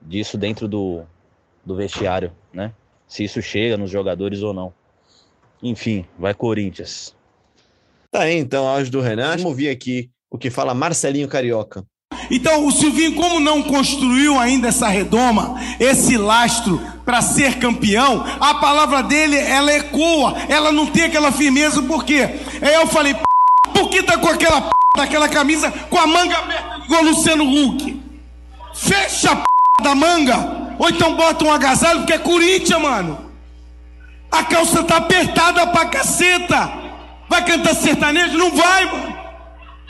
[0.00, 1.02] Disso dentro do,
[1.64, 2.72] do vestiário, né?
[3.06, 4.72] Se isso chega nos jogadores ou não.
[5.62, 7.14] Enfim, vai Corinthians.
[8.16, 9.32] Tá aí, então, áudio do Renan.
[9.32, 11.84] Vamos ouvir aqui o que fala Marcelinho Carioca.
[12.30, 18.54] Então, o Silvinho, como não construiu ainda essa redoma, esse lastro para ser campeão, a
[18.54, 22.40] palavra dele, ela ecoa, ela não tem aquela firmeza, por quê?
[22.62, 23.14] Aí eu falei,
[23.74, 24.70] por que tá com aquela p...
[24.96, 28.02] daquela camisa com a manga aberta igual Luciano Huck?
[28.74, 29.44] Fecha a p...
[29.82, 33.30] da manga, ou então bota um agasalho, porque é Corinthians, mano.
[34.32, 36.85] A calça tá apertada pra caceta.
[37.28, 38.36] Vai cantar sertanejo?
[38.36, 39.16] Não vai, mano.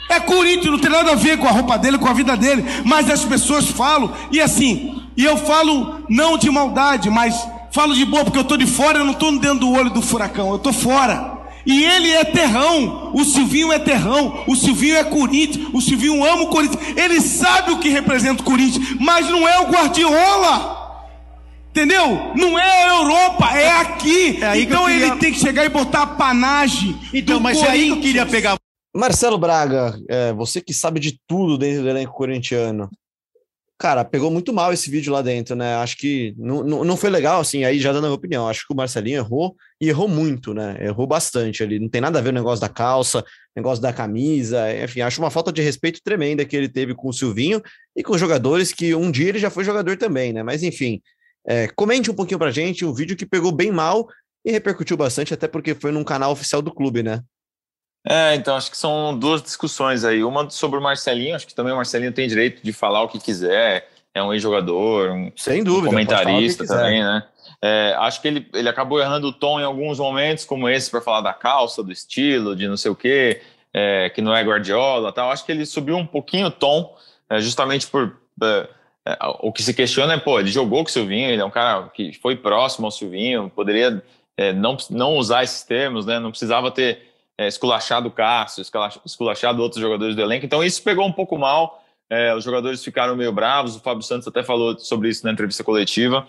[0.09, 2.63] É Corinthians, não tem nada a ver com a roupa dele, com a vida dele.
[2.85, 7.35] Mas as pessoas falam, e assim, e eu falo não de maldade, mas
[7.71, 10.01] falo de boa, porque eu estou de fora, eu não estou dentro do olho do
[10.01, 11.37] furacão, eu estou fora.
[11.65, 16.43] E ele é terrão, o Silvinho é terrão, o Silvinho é Corinthians, o Silvinho ama
[16.43, 20.86] o Corinthians, ele sabe o que representa o Corinthians, mas não é o Guardiola.
[21.77, 22.33] Entendeu?
[22.35, 24.43] Não é a Europa, é aqui.
[24.43, 25.05] É então queria...
[25.05, 26.99] ele tem que chegar e botar a panagem.
[27.13, 28.57] Então, mas é aí que eu queria pegar.
[28.95, 32.89] Marcelo Braga, é, você que sabe de tudo dentro do elenco corintiano.
[33.77, 35.75] Cara, pegou muito mal esse vídeo lá dentro, né?
[35.75, 38.47] Acho que não, não, não foi legal, assim, aí já dando a minha opinião.
[38.49, 40.77] Acho que o Marcelinho errou e errou muito, né?
[40.81, 41.77] Errou bastante ali.
[41.77, 43.23] Não tem nada a ver o negócio da calça,
[43.55, 47.13] negócio da camisa, enfim, acho uma falta de respeito tremenda que ele teve com o
[47.13, 47.61] Silvinho
[47.95, 50.41] e com os jogadores que um dia ele já foi jogador também, né?
[50.41, 51.01] Mas enfim,
[51.47, 54.07] é, comente um pouquinho pra gente um vídeo que pegou bem mal
[54.43, 57.23] e repercutiu bastante, até porque foi num canal oficial do clube, né?
[58.05, 60.23] É, então acho que são duas discussões aí.
[60.23, 63.19] Uma sobre o Marcelinho, acho que também o Marcelinho tem direito de falar o que
[63.19, 67.23] quiser, é um ex-jogador, um, Sem dúvida, um comentarista também, né?
[67.61, 71.01] É, acho que ele, ele acabou errando o tom em alguns momentos, como esse, para
[71.01, 73.41] falar da calça, do estilo, de não sei o quê,
[73.73, 75.31] é, que não é Guardiola tal.
[75.31, 76.95] Acho que ele subiu um pouquinho o tom,
[77.29, 78.69] é, justamente por é,
[79.41, 81.89] o que se questiona é, pô, ele jogou com o Silvinho, ele é um cara
[81.89, 84.03] que foi próximo ao Silvinho, poderia
[84.35, 86.19] é, não, não usar esses termos, né?
[86.19, 88.63] Não precisava ter é, esculachado o Cássio,
[89.05, 90.45] esculachado outros jogadores do elenco.
[90.45, 91.83] Então isso pegou um pouco mal.
[92.09, 93.75] É, os jogadores ficaram meio bravos.
[93.75, 96.27] O Fábio Santos até falou sobre isso na entrevista coletiva.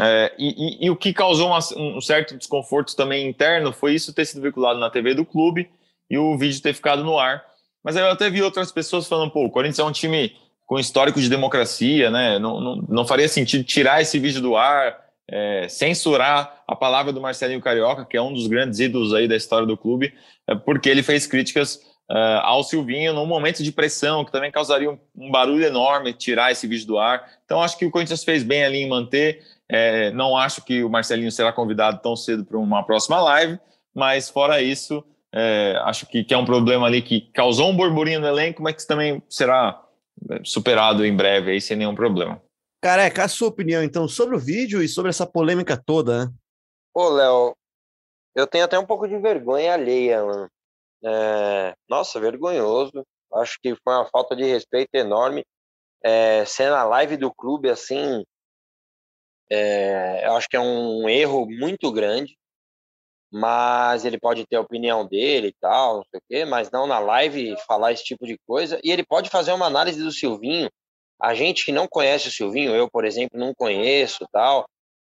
[0.00, 4.14] É, e, e, e, o que causou uma, um certo desconforto também interno foi isso
[4.14, 5.68] ter sido vinculado na TV do clube
[6.08, 7.44] e o vídeo ter ficado no ar.
[7.82, 10.36] Mas aí eu até vi outras pessoas falando, pô, o Corinthians é um time
[10.70, 12.38] com histórico de democracia, né?
[12.38, 17.20] Não, não, não faria sentido tirar esse vídeo do ar, é, censurar a palavra do
[17.20, 20.14] Marcelinho Carioca, que é um dos grandes ídolos aí da história do clube,
[20.46, 21.74] é, porque ele fez críticas
[22.08, 26.52] uh, ao Silvinho num momento de pressão, que também causaria um, um, barulho enorme tirar
[26.52, 27.28] esse vídeo do ar.
[27.44, 29.42] Então acho que o Corinthians fez bem ali em manter.
[29.68, 33.58] É, não acho que o Marcelinho será convidado tão cedo para uma próxima live,
[33.92, 35.04] mas fora isso,
[35.34, 38.76] é, acho que, que, é um problema ali que causou um burburinho no elenco, mas
[38.76, 39.89] que também será
[40.44, 42.42] superado em breve aí sem nenhum problema.
[42.82, 46.32] Careca, a sua opinião então sobre o vídeo e sobre essa polêmica toda, né?
[46.94, 47.54] Pô, Léo,
[48.34, 50.48] eu tenho até um pouco de vergonha alheia, mano.
[51.04, 51.74] É...
[51.88, 53.04] Nossa, vergonhoso.
[53.34, 55.44] Acho que foi uma falta de respeito enorme.
[56.02, 56.44] É...
[56.46, 58.24] Ser na live do clube assim,
[59.50, 60.26] é...
[60.26, 62.39] eu acho que é um erro muito grande
[63.32, 66.86] mas ele pode ter a opinião dele e tal, não sei o quê, mas não
[66.86, 68.80] na live falar esse tipo de coisa.
[68.82, 70.68] E ele pode fazer uma análise do Silvinho.
[71.20, 74.66] A gente que não conhece o Silvinho, eu, por exemplo, não conheço tal,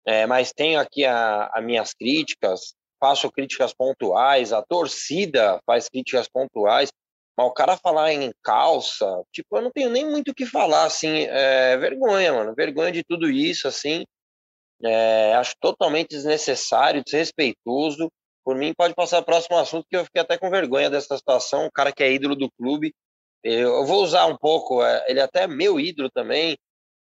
[0.04, 6.90] é, mas tenho aqui as minhas críticas, faço críticas pontuais, a torcida faz críticas pontuais,
[7.36, 10.84] mas o cara falar em calça, tipo, eu não tenho nem muito o que falar,
[10.84, 14.04] assim, é vergonha, mano, vergonha de tudo isso, assim,
[14.84, 18.10] é, acho totalmente desnecessário, desrespeitoso.
[18.44, 21.66] Por mim, pode passar o próximo assunto, que eu fiquei até com vergonha dessa situação.
[21.66, 22.94] O cara que é ídolo do clube.
[23.42, 26.58] Eu vou usar um pouco, é, ele é até meu ídolo também,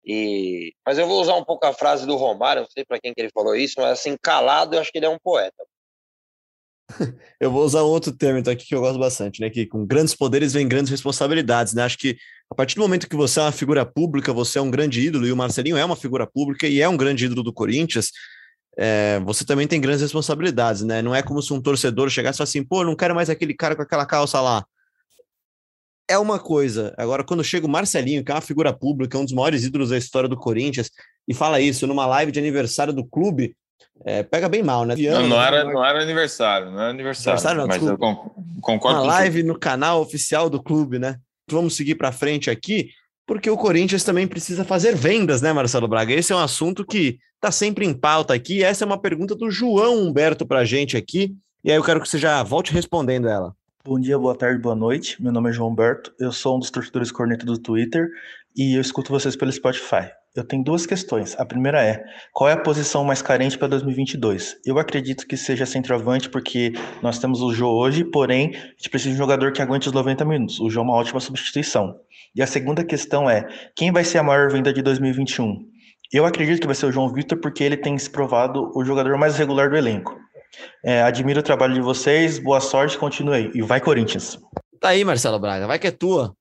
[0.04, 3.12] e, mas eu vou usar um pouco a frase do Romário, não sei para quem
[3.12, 5.64] que ele falou isso, mas assim, calado, eu acho que ele é um poeta.
[7.40, 9.50] Eu vou usar um outro termo então, aqui que eu gosto bastante, né?
[9.50, 11.82] Que com grandes poderes vem grandes responsabilidades, né?
[11.82, 12.16] Acho que
[12.50, 15.26] a partir do momento que você é uma figura pública, você é um grande ídolo,
[15.26, 18.10] e o Marcelinho é uma figura pública e é um grande ídolo do Corinthians,
[18.78, 21.00] é, você também tem grandes responsabilidades, né?
[21.00, 23.74] Não é como se um torcedor chegasse e assim, pô, não quero mais aquele cara
[23.74, 24.64] com aquela calça lá.
[26.08, 26.94] É uma coisa.
[26.96, 29.98] Agora, quando chega o Marcelinho, que é uma figura pública, um dos maiores ídolos da
[29.98, 30.90] história do Corinthians,
[31.26, 33.56] e fala isso numa live de aniversário do clube,
[34.04, 34.94] é, pega bem mal, né?
[34.96, 37.40] Não, não, era, não era aniversário, não era aniversário.
[37.40, 38.04] aniversário não, mas desculpa.
[38.04, 39.00] eu concordo.
[39.00, 41.18] Uma live no canal oficial do clube, né?
[41.50, 42.90] Vamos seguir para frente aqui,
[43.26, 46.12] porque o Corinthians também precisa fazer vendas, né, Marcelo Braga?
[46.12, 48.62] Esse é um assunto que está sempre em pauta aqui.
[48.62, 51.34] Essa é uma pergunta do João Humberto para a gente aqui,
[51.64, 53.54] e aí eu quero que você já volte respondendo ela.
[53.84, 55.22] Bom dia, boa tarde, boa noite.
[55.22, 58.08] Meu nome é João Humberto, eu sou um dos torcedores corneta do Twitter
[58.56, 60.10] e eu escuto vocês pelo Spotify.
[60.36, 61.34] Eu tenho duas questões.
[61.38, 64.58] A primeira é: qual é a posição mais carente para 2022?
[64.66, 69.10] Eu acredito que seja centroavante, porque nós temos o Jô hoje, porém, a gente precisa
[69.10, 70.60] de um jogador que aguente os 90 minutos.
[70.60, 71.98] O Jô é uma ótima substituição.
[72.34, 75.56] E a segunda questão é: quem vai ser a maior venda de 2021?
[76.12, 79.16] Eu acredito que vai ser o João Vitor, porque ele tem se provado o jogador
[79.16, 80.14] mais regular do elenco.
[80.84, 83.50] É, admiro o trabalho de vocês, boa sorte, continue.
[83.54, 84.38] E vai, Corinthians.
[84.80, 86.34] Tá aí, Marcelo Braga, vai que é tua.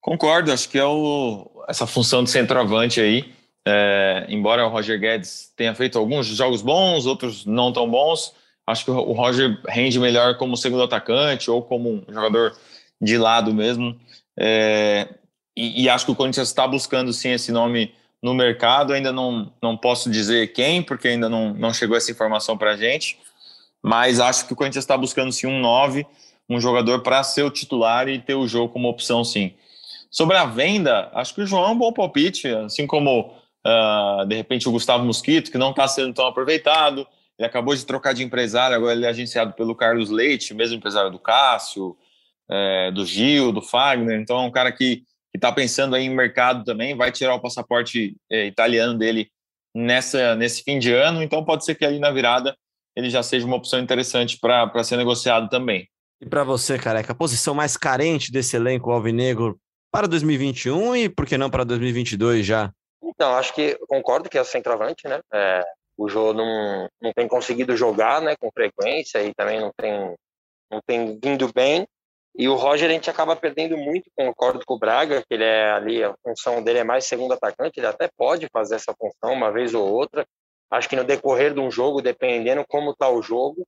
[0.00, 3.32] Concordo, acho que é o, essa função de centroavante aí.
[3.66, 8.32] É, embora o Roger Guedes tenha feito alguns jogos bons, outros não tão bons,
[8.66, 12.56] acho que o Roger rende melhor como segundo atacante ou como um jogador
[13.00, 13.98] de lado mesmo.
[14.38, 15.08] É,
[15.56, 18.92] e, e, acho que o Corinthians está buscando sim esse nome no mercado.
[18.92, 22.76] Ainda não, não posso dizer quem, porque ainda não, não chegou essa informação para a
[22.76, 23.18] gente.
[23.82, 26.06] Mas acho que o Corinthians está buscando sim um 9,
[26.48, 29.52] um jogador para ser o titular e ter o jogo como opção sim.
[30.10, 33.34] Sobre a venda, acho que o João é um bom palpite, assim como
[33.66, 37.06] uh, de repente o Gustavo Mosquito, que não está sendo tão aproveitado.
[37.38, 41.10] Ele acabou de trocar de empresário, agora ele é agenciado pelo Carlos Leite, mesmo empresário
[41.10, 41.96] do Cássio,
[42.50, 44.18] é, do Gil, do Fagner.
[44.18, 48.16] Então é um cara que está pensando aí em mercado também, vai tirar o passaporte
[48.30, 49.30] é, italiano dele
[49.74, 51.22] nessa, nesse fim de ano.
[51.22, 52.56] Então pode ser que ali na virada
[52.96, 55.88] ele já seja uma opção interessante para ser negociado também.
[56.20, 59.56] E para você, careca, a posição mais carente desse elenco alvinegro
[59.90, 62.72] para 2021 e por que não para 2022 já?
[63.02, 65.20] Então, acho que concordo que é centroavante, né?
[65.32, 65.64] É,
[65.96, 70.14] o Jô não, não tem conseguido jogar né, com frequência e também não tem,
[70.70, 71.86] não tem vindo bem.
[72.36, 75.72] E o Roger a gente acaba perdendo muito, concordo com o Braga, que ele é
[75.72, 79.50] ali, a função dele é mais segundo atacante, ele até pode fazer essa função uma
[79.50, 80.24] vez ou outra.
[80.70, 83.66] Acho que no decorrer de um jogo, dependendo como está o jogo,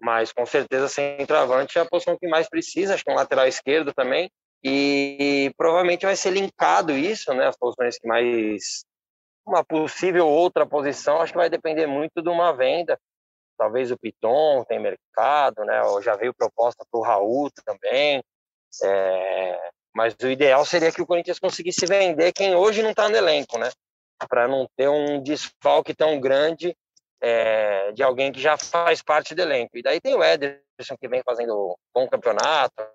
[0.00, 3.92] mas com certeza centroavante é a posição que mais precisa, acho que um lateral esquerdo
[3.92, 4.28] também.
[4.62, 7.46] E provavelmente vai ser linkado isso, né?
[7.46, 8.84] As posições que mais.
[9.46, 12.98] Uma possível outra posição, acho que vai depender muito de uma venda.
[13.56, 15.82] Talvez o Piton tem mercado, né?
[15.82, 18.22] Ou já veio proposta para o Raul também.
[18.84, 19.70] É...
[19.94, 23.58] Mas o ideal seria que o Corinthians conseguisse vender quem hoje não está no elenco,
[23.58, 23.70] né?
[24.28, 26.76] Para não ter um desfalque tão grande
[27.20, 27.92] é...
[27.92, 29.76] de alguém que já faz parte do elenco.
[29.76, 32.86] E daí tem o Ederson que vem fazendo bom campeonato,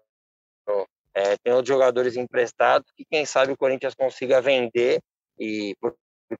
[1.15, 4.99] é, tem outros jogadores emprestados que quem sabe o Corinthians consiga vender
[5.39, 5.73] e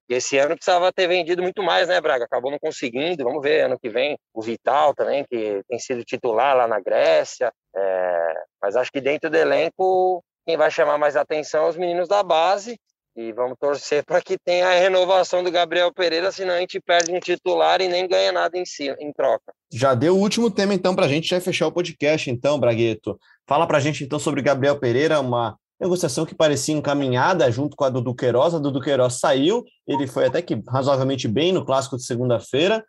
[0.09, 2.25] esse ano precisava ter vendido muito mais, né, Braga?
[2.25, 3.23] Acabou não conseguindo.
[3.23, 7.51] Vamos ver ano que vem o Vital também, que tem sido titular lá na Grécia.
[7.75, 12.07] É, mas acho que dentro do elenco quem vai chamar mais atenção é os meninos
[12.07, 12.77] da base.
[13.17, 17.13] E vamos torcer para que tenha a renovação do Gabriel Pereira, senão a gente perde
[17.13, 19.53] um titular e nem ganha nada em, si, em troca.
[19.71, 23.17] Já deu o último tema, então, para a gente já fechar o podcast, então, Bragueto.
[23.47, 27.83] Fala para a gente então sobre Gabriel Pereira, uma negociação que parecia encaminhada junto com
[27.83, 28.53] a do Duqueiroz.
[28.53, 32.83] A do Duqueiroz saiu, ele foi até que razoavelmente bem no clássico de segunda-feira,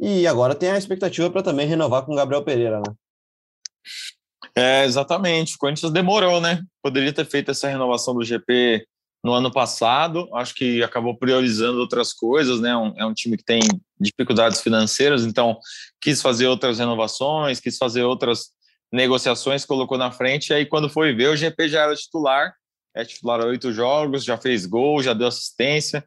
[0.00, 2.94] e agora tem a expectativa para também renovar com o Gabriel Pereira, né?
[4.56, 5.54] É, exatamente.
[5.54, 6.62] O Corinthians demorou, né?
[6.82, 8.84] Poderia ter feito essa renovação do GP
[9.22, 12.74] no ano passado, acho que acabou priorizando outras coisas, né?
[12.74, 13.60] Um, é um time que tem
[14.00, 15.58] dificuldades financeiras, então
[16.00, 18.48] quis fazer outras renovações, quis fazer outras
[18.92, 22.52] negociações, colocou na frente, aí quando foi ver, o GP já era titular,
[22.94, 26.04] é titular oito jogos, já fez gol, já deu assistência,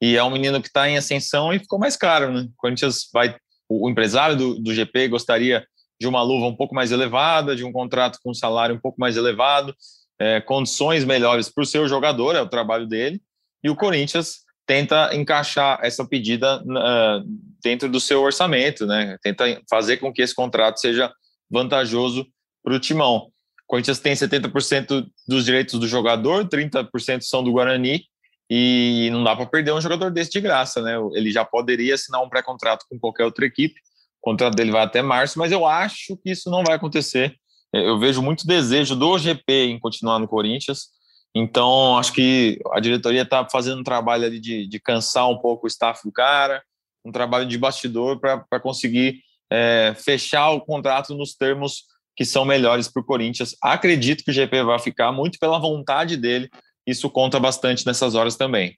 [0.00, 2.42] e é um menino que está em ascensão e ficou mais caro, né?
[2.42, 3.34] O Corinthians vai,
[3.68, 5.66] o empresário do, do GP gostaria
[5.98, 9.00] de uma luva um pouco mais elevada, de um contrato com um salário um pouco
[9.00, 9.74] mais elevado,
[10.18, 13.20] é, condições melhores para o seu jogador, é o trabalho dele,
[13.64, 17.24] e o Corinthians tenta encaixar essa pedida uh,
[17.62, 19.16] dentro do seu orçamento, né?
[19.22, 21.12] Tenta fazer com que esse contrato seja
[21.50, 22.26] vantajoso
[22.62, 23.16] para o timão.
[23.16, 28.04] O Corinthians tem 70% dos direitos do jogador, 30% são do Guarani,
[28.48, 30.94] e não dá para perder um jogador desse de graça, né?
[31.14, 33.74] Ele já poderia assinar um pré-contrato com qualquer outra equipe,
[34.26, 37.36] contrato dele vai até março, mas eu acho que isso não vai acontecer.
[37.72, 40.88] Eu vejo muito desejo do GP em continuar no Corinthians.
[41.32, 45.66] Então, acho que a diretoria está fazendo um trabalho ali de, de cansar um pouco
[45.66, 46.60] o staff do cara,
[47.04, 49.20] um trabalho de bastidor para conseguir
[49.50, 51.84] é, fechar o contrato nos termos
[52.16, 53.54] que são melhores para o Corinthians.
[53.62, 56.48] Acredito que o GP vai ficar muito pela vontade dele.
[56.86, 58.76] Isso conta bastante nessas horas também.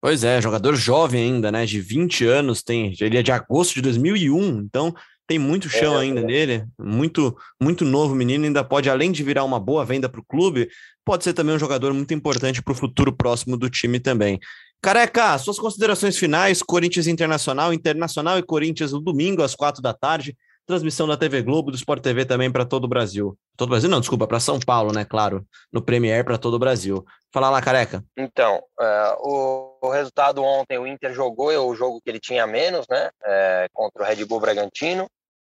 [0.00, 1.66] Pois é, jogador jovem ainda, né?
[1.66, 4.94] De 20 anos, tem, ele é de agosto de 2001, então
[5.26, 6.24] tem muito chão é, ainda é.
[6.24, 10.24] nele, muito muito novo menino, ainda pode, além de virar uma boa venda para o
[10.24, 10.68] clube,
[11.04, 14.38] pode ser também um jogador muito importante para o futuro próximo do time também.
[14.80, 20.36] Careca, suas considerações finais, Corinthians Internacional, Internacional e Corinthians no domingo às quatro da tarde,
[20.68, 23.36] transmissão da TV Globo, do Sport TV também para todo o Brasil.
[23.56, 26.58] Todo o Brasil não, desculpa, para São Paulo, né, claro, no Premier para todo o
[26.58, 27.04] Brasil.
[27.32, 28.04] Fala lá, Careca.
[28.16, 32.46] Então, uh, o, o, resultado ontem, o Inter jogou, é o jogo que ele tinha
[32.46, 35.08] menos, né, é, contra o Red Bull Bragantino,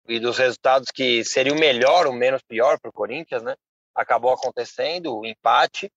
[0.07, 3.55] e dos resultados que seria o melhor, o menos pior para o Corinthians, né,
[3.95, 5.91] acabou acontecendo o empate,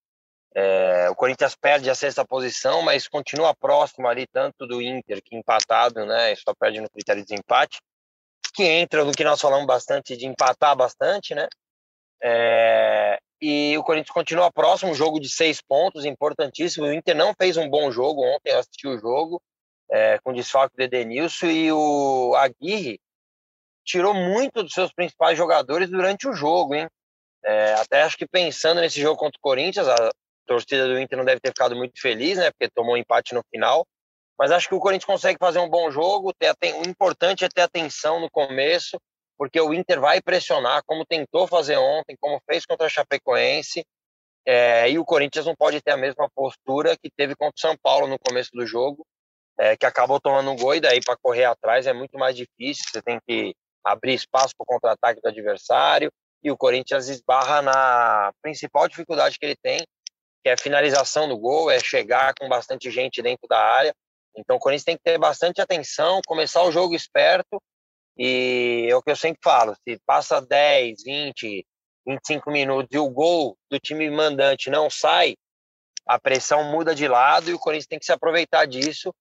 [0.58, 5.36] é, o Corinthians perde a sexta posição, mas continua próximo ali tanto do Inter, que
[5.36, 6.34] empatado, né?
[6.36, 7.78] Só perde no critério de desempate,
[8.54, 11.46] que entra no que nós falamos bastante de empatar bastante, né?
[12.22, 16.86] É, e o Corinthians continua próximo, jogo de seis pontos, importantíssimo.
[16.86, 19.42] O Inter não fez um bom jogo ontem, eu assisti o jogo
[19.90, 22.98] é, com desfalque do Edenilson e o Aguirre
[23.84, 26.88] tirou muito dos seus principais jogadores durante o jogo, hein?
[27.44, 30.10] É, até acho que pensando nesse jogo contra o Corinthians, a,
[30.46, 32.50] torcida do Inter não deve ter ficado muito feliz, né?
[32.50, 33.86] Porque tomou um empate no final.
[34.38, 36.32] Mas acho que o Corinthians consegue fazer um bom jogo.
[36.34, 38.98] Ter o importante é ter atenção no começo,
[39.38, 43.84] porque o Inter vai pressionar, como tentou fazer ontem, como fez contra a Chapecoense.
[44.46, 47.76] É, e o Corinthians não pode ter a mesma postura que teve contra o São
[47.82, 49.04] Paulo no começo do jogo,
[49.58, 52.84] é, que acabou tomando um gol e daí para correr atrás é muito mais difícil.
[52.88, 56.10] Você tem que abrir espaço para o contra-ataque do adversário.
[56.42, 59.84] E o Corinthians esbarra na principal dificuldade que ele tem,
[60.46, 63.92] que é a finalização do gol, é chegar com bastante gente dentro da área.
[64.36, 67.60] Então o Corinthians tem que ter bastante atenção, começar o jogo esperto.
[68.16, 71.66] E é o que eu sempre falo: se passa 10, 20,
[72.06, 75.34] 25 minutos e o gol do time mandante não sai,
[76.06, 79.12] a pressão muda de lado e o Corinthians tem que se aproveitar disso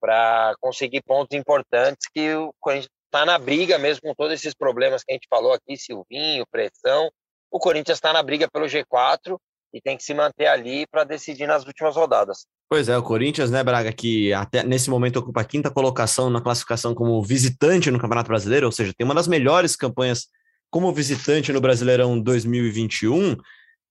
[0.00, 5.02] para conseguir pontos importantes que o Corinthians está na briga mesmo com todos esses problemas
[5.02, 7.10] que a gente falou aqui, Silvinho, pressão.
[7.50, 9.36] O Corinthians está na briga pelo G4
[9.72, 12.46] e tem que se manter ali para decidir nas últimas rodadas.
[12.68, 16.40] Pois é, o Corinthians, né, Braga, que até nesse momento ocupa a quinta colocação na
[16.40, 20.26] classificação como visitante no Campeonato Brasileiro, ou seja, tem uma das melhores campanhas
[20.70, 23.36] como visitante no Brasileirão 2021.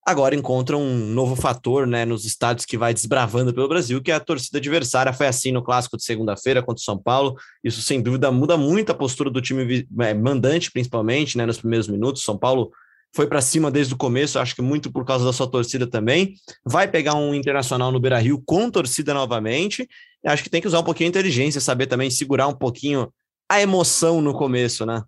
[0.05, 4.15] Agora encontra um novo fator, né, nos estádios que vai desbravando pelo Brasil, que é
[4.15, 5.11] a torcida adversária.
[5.11, 7.35] Foi assim no clássico de segunda-feira contra o São Paulo.
[7.63, 11.89] Isso sem dúvida muda muito a postura do time é, mandante, principalmente, né, nos primeiros
[11.89, 12.23] minutos.
[12.23, 12.71] São Paulo
[13.15, 16.35] foi para cima desde o começo, acho que muito por causa da sua torcida também.
[16.65, 19.87] Vai pegar um internacional no Beira Rio com torcida novamente.
[20.25, 23.11] Acho que tem que usar um pouquinho de inteligência, saber também segurar um pouquinho
[23.49, 25.03] a emoção no começo, né?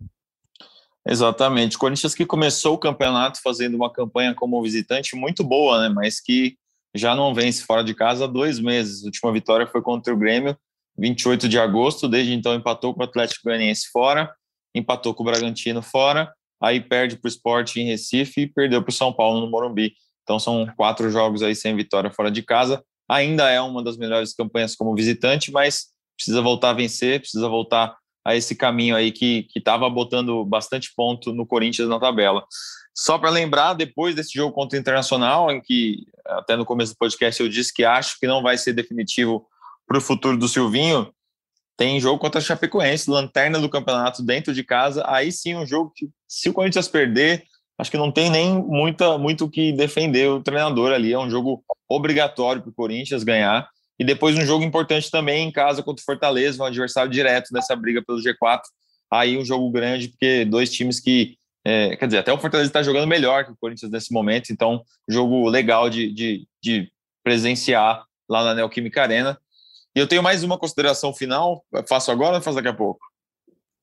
[1.06, 1.78] Exatamente.
[1.78, 5.88] Corinthians que começou o campeonato fazendo uma campanha como visitante muito boa, né?
[5.88, 6.56] Mas que
[6.94, 9.02] já não vence fora de casa há dois meses.
[9.02, 10.56] A última vitória foi contra o Grêmio,
[10.98, 12.08] 28 de agosto.
[12.08, 14.34] Desde então empatou com o Atlético Goianiense fora,
[14.74, 18.90] empatou com o Bragantino fora aí perde para o Sport em Recife e perdeu para
[18.90, 19.94] o São Paulo no Morumbi.
[20.22, 22.82] Então são quatro jogos aí sem vitória fora de casa.
[23.08, 25.86] Ainda é uma das melhores campanhas como visitante, mas
[26.16, 31.32] precisa voltar a vencer, precisa voltar a esse caminho aí que estava botando bastante ponto
[31.32, 32.44] no Corinthians na tabela.
[32.94, 36.98] Só para lembrar, depois desse jogo contra o Internacional, em que até no começo do
[36.98, 39.46] podcast eu disse que acho que não vai ser definitivo
[39.86, 41.12] para o futuro do Silvinho,
[41.80, 45.02] tem jogo contra a Chapecoense, lanterna do campeonato dentro de casa.
[45.06, 47.42] Aí sim, um jogo que, se o Corinthians perder,
[47.78, 51.14] acho que não tem nem muita, muito o que defender o treinador ali.
[51.14, 53.66] É um jogo obrigatório para o Corinthians ganhar.
[53.98, 57.74] E depois um jogo importante também em casa contra o Fortaleza, um adversário direto dessa
[57.74, 58.60] briga pelo G4.
[59.10, 61.38] Aí um jogo grande, porque dois times que.
[61.64, 64.82] É, quer dizer, até o Fortaleza está jogando melhor que o Corinthians nesse momento, então
[65.08, 66.92] jogo legal de, de, de
[67.24, 69.38] presenciar lá na Neoquímica Arena.
[69.94, 71.64] E eu tenho mais uma consideração final.
[71.88, 73.00] Faço agora ou faço daqui a pouco?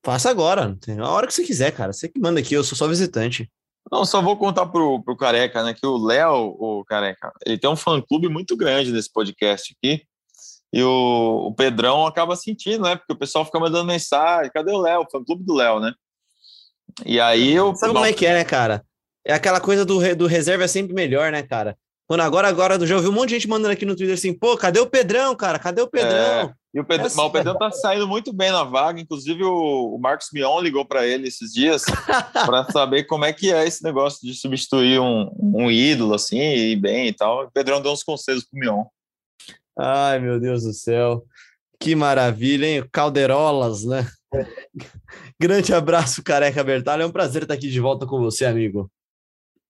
[0.03, 0.77] Faça agora.
[0.99, 1.91] A hora que você quiser, cara.
[1.91, 3.51] Você que manda aqui, eu sou só visitante.
[3.91, 5.73] Não, só vou contar pro, pro Careca, né?
[5.73, 10.03] Que o Léo, o Careca, ele tem um fã-clube muito grande nesse podcast aqui.
[10.73, 12.95] E o, o Pedrão acaba sentindo, né?
[12.95, 14.51] Porque o pessoal fica mandando mensagem.
[14.51, 15.01] Cadê o Léo?
[15.01, 15.93] O fã-clube do Léo, né?
[17.05, 17.75] E aí eu.
[17.75, 18.85] Sabe como é que é, né, cara?
[19.25, 21.77] É aquela coisa do, do reserva é sempre melhor, né, cara?
[22.07, 24.55] Quando agora, agora, já ouvi um monte de gente mandando aqui no Twitter assim, pô,
[24.55, 25.59] cadê o Pedrão, cara?
[25.59, 26.49] Cadê o Pedrão?
[26.49, 26.53] É.
[26.73, 29.01] E o Pedro, mas o Pedrão tá saindo muito bem na vaga.
[29.01, 31.83] Inclusive, o, o Marcos Mion ligou para ele esses dias
[32.45, 36.75] para saber como é que é esse negócio de substituir um, um ídolo assim, e
[36.77, 37.45] bem e tal.
[37.45, 38.85] O Pedrão deu uns conselhos pro Mion.
[39.77, 41.25] Ai, meu Deus do céu.
[41.79, 42.89] Que maravilha, hein?
[42.89, 44.07] Calderolas, né?
[45.39, 47.03] Grande abraço, Careca Bertalho.
[47.03, 48.89] É um prazer estar aqui de volta com você, amigo.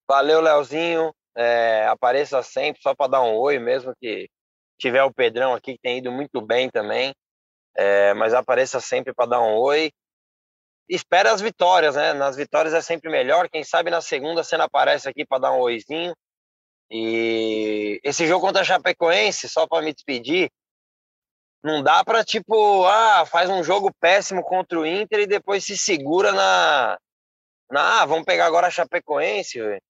[0.08, 1.12] Valeu, Leozinho.
[1.38, 4.28] É, apareça sempre, só para dar um oi mesmo, que
[4.80, 7.14] tiver o Pedrão aqui, que tem ido muito bem também.
[7.76, 9.92] É, mas apareça sempre para dar um oi.
[10.90, 12.14] Espera as vitórias, né?
[12.14, 13.50] Nas vitórias é sempre melhor.
[13.50, 16.16] Quem sabe na segunda você aparece aqui para dar um oizinho.
[16.90, 20.50] E esse jogo contra a Chapecoense, só para me despedir,
[21.64, 25.78] não dá para tipo, ah, faz um jogo péssimo contra o Inter e depois se
[25.78, 26.98] segura na,
[27.70, 29.82] na ah, vamos pegar agora a Chapecoense véio,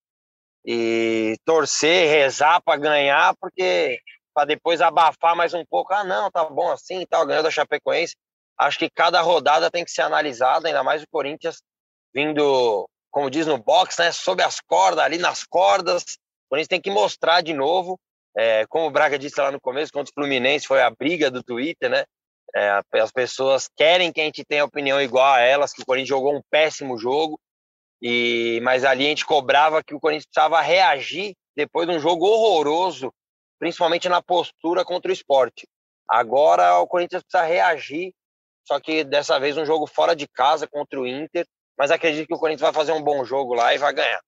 [0.67, 3.99] e torcer, rezar para ganhar, porque
[4.33, 8.15] para depois abafar mais um pouco, ah, não, tá bom assim, tal, ganhou da Chapecoense.
[8.59, 11.61] Acho que cada rodada tem que ser analisada, ainda mais o Corinthians
[12.13, 16.03] vindo, como diz no box, né, sob as cordas, ali nas cordas.
[16.03, 17.97] O Corinthians tem que mostrar de novo
[18.37, 21.41] é, como o Braga disse lá no começo, contra o Fluminense, foi a briga do
[21.41, 22.05] Twitter, né?
[22.55, 26.09] É, as pessoas querem que a gente tenha opinião igual a elas, que o Corinthians
[26.09, 27.39] jogou um péssimo jogo,
[28.01, 32.25] e mas ali a gente cobrava que o Corinthians precisava reagir depois de um jogo
[32.25, 33.11] horroroso,
[33.59, 35.67] principalmente na postura contra o esporte.
[36.07, 38.13] Agora o Corinthians precisa reagir,
[38.65, 41.45] só que dessa vez um jogo fora de casa contra o Inter,
[41.77, 44.21] mas acredito que o Corinthians vai fazer um bom jogo lá e vai ganhar.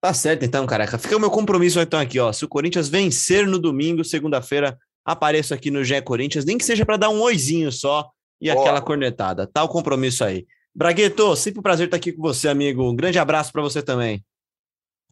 [0.00, 0.98] Tá certo, então, careca.
[0.98, 2.32] Fica o meu compromisso então aqui, ó.
[2.32, 6.84] Se o Corinthians vencer no domingo, segunda-feira, apareço aqui no GE Corinthians, nem que seja
[6.84, 8.08] para dar um oizinho só
[8.40, 8.60] e Boa.
[8.60, 9.46] aquela cornetada.
[9.46, 10.46] Tá o compromisso aí.
[10.76, 12.82] Bragueto, sempre um prazer estar aqui com você, amigo.
[12.82, 14.22] Um grande abraço para você também.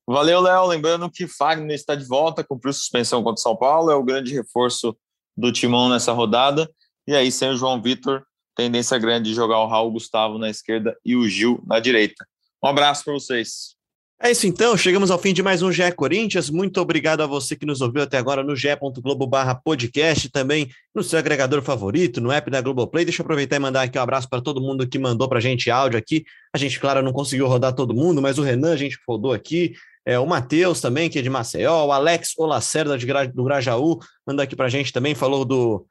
[0.07, 0.67] Valeu, Léo.
[0.67, 4.35] Lembrando que Fagner está de volta, cumpriu suspensão contra o São Paulo, é o grande
[4.35, 4.95] reforço
[5.35, 6.71] do Timão nessa rodada.
[7.07, 10.95] E aí, sem o João Vitor, tendência grande de jogar o Raul Gustavo na esquerda
[11.03, 12.29] e o Gil na direita.
[12.63, 13.74] Um abraço para vocês.
[14.23, 16.49] É isso então, chegamos ao fim de mais um GE Corinthians.
[16.49, 21.03] Muito obrigado a você que nos ouviu até agora no ge.globo barra podcast, também no
[21.03, 23.05] seu agregador favorito, no app da Globoplay.
[23.05, 25.43] Deixa eu aproveitar e mandar aqui um abraço para todo mundo que mandou para a
[25.43, 26.25] gente áudio aqui.
[26.55, 29.75] A gente, claro, não conseguiu rodar todo mundo, mas o Renan a gente rodou aqui.
[30.07, 33.99] É, o Matheus também, que é de Maceió, o Alex Olacerda de Gra do Grajaú,
[34.27, 35.87] manda aqui para a gente também, falou do,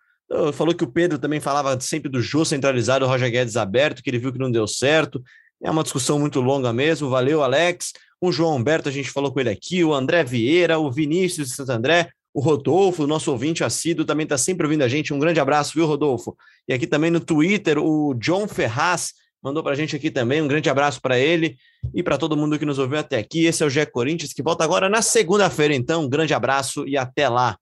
[0.53, 4.09] falou que o Pedro também falava sempre do Jô centralizado, o Roger Guedes aberto, que
[4.09, 5.21] ele viu que não deu certo.
[5.61, 7.09] É uma discussão muito longa mesmo.
[7.09, 7.93] Valeu, Alex
[8.27, 11.55] o João Humberto, a gente falou com ele aqui, o André Vieira, o Vinícius de
[11.55, 15.13] Santo André, o Rodolfo, nosso ouvinte assíduo, também está sempre ouvindo a gente.
[15.13, 16.35] Um grande abraço, viu, Rodolfo?
[16.67, 19.11] E aqui também no Twitter, o John Ferraz
[19.43, 20.41] mandou para a gente aqui também.
[20.41, 21.57] Um grande abraço para ele
[21.93, 23.45] e para todo mundo que nos ouviu até aqui.
[23.45, 25.75] Esse é o Gé Corinthians, que volta agora na segunda-feira.
[25.75, 27.57] Então, um grande abraço e até lá.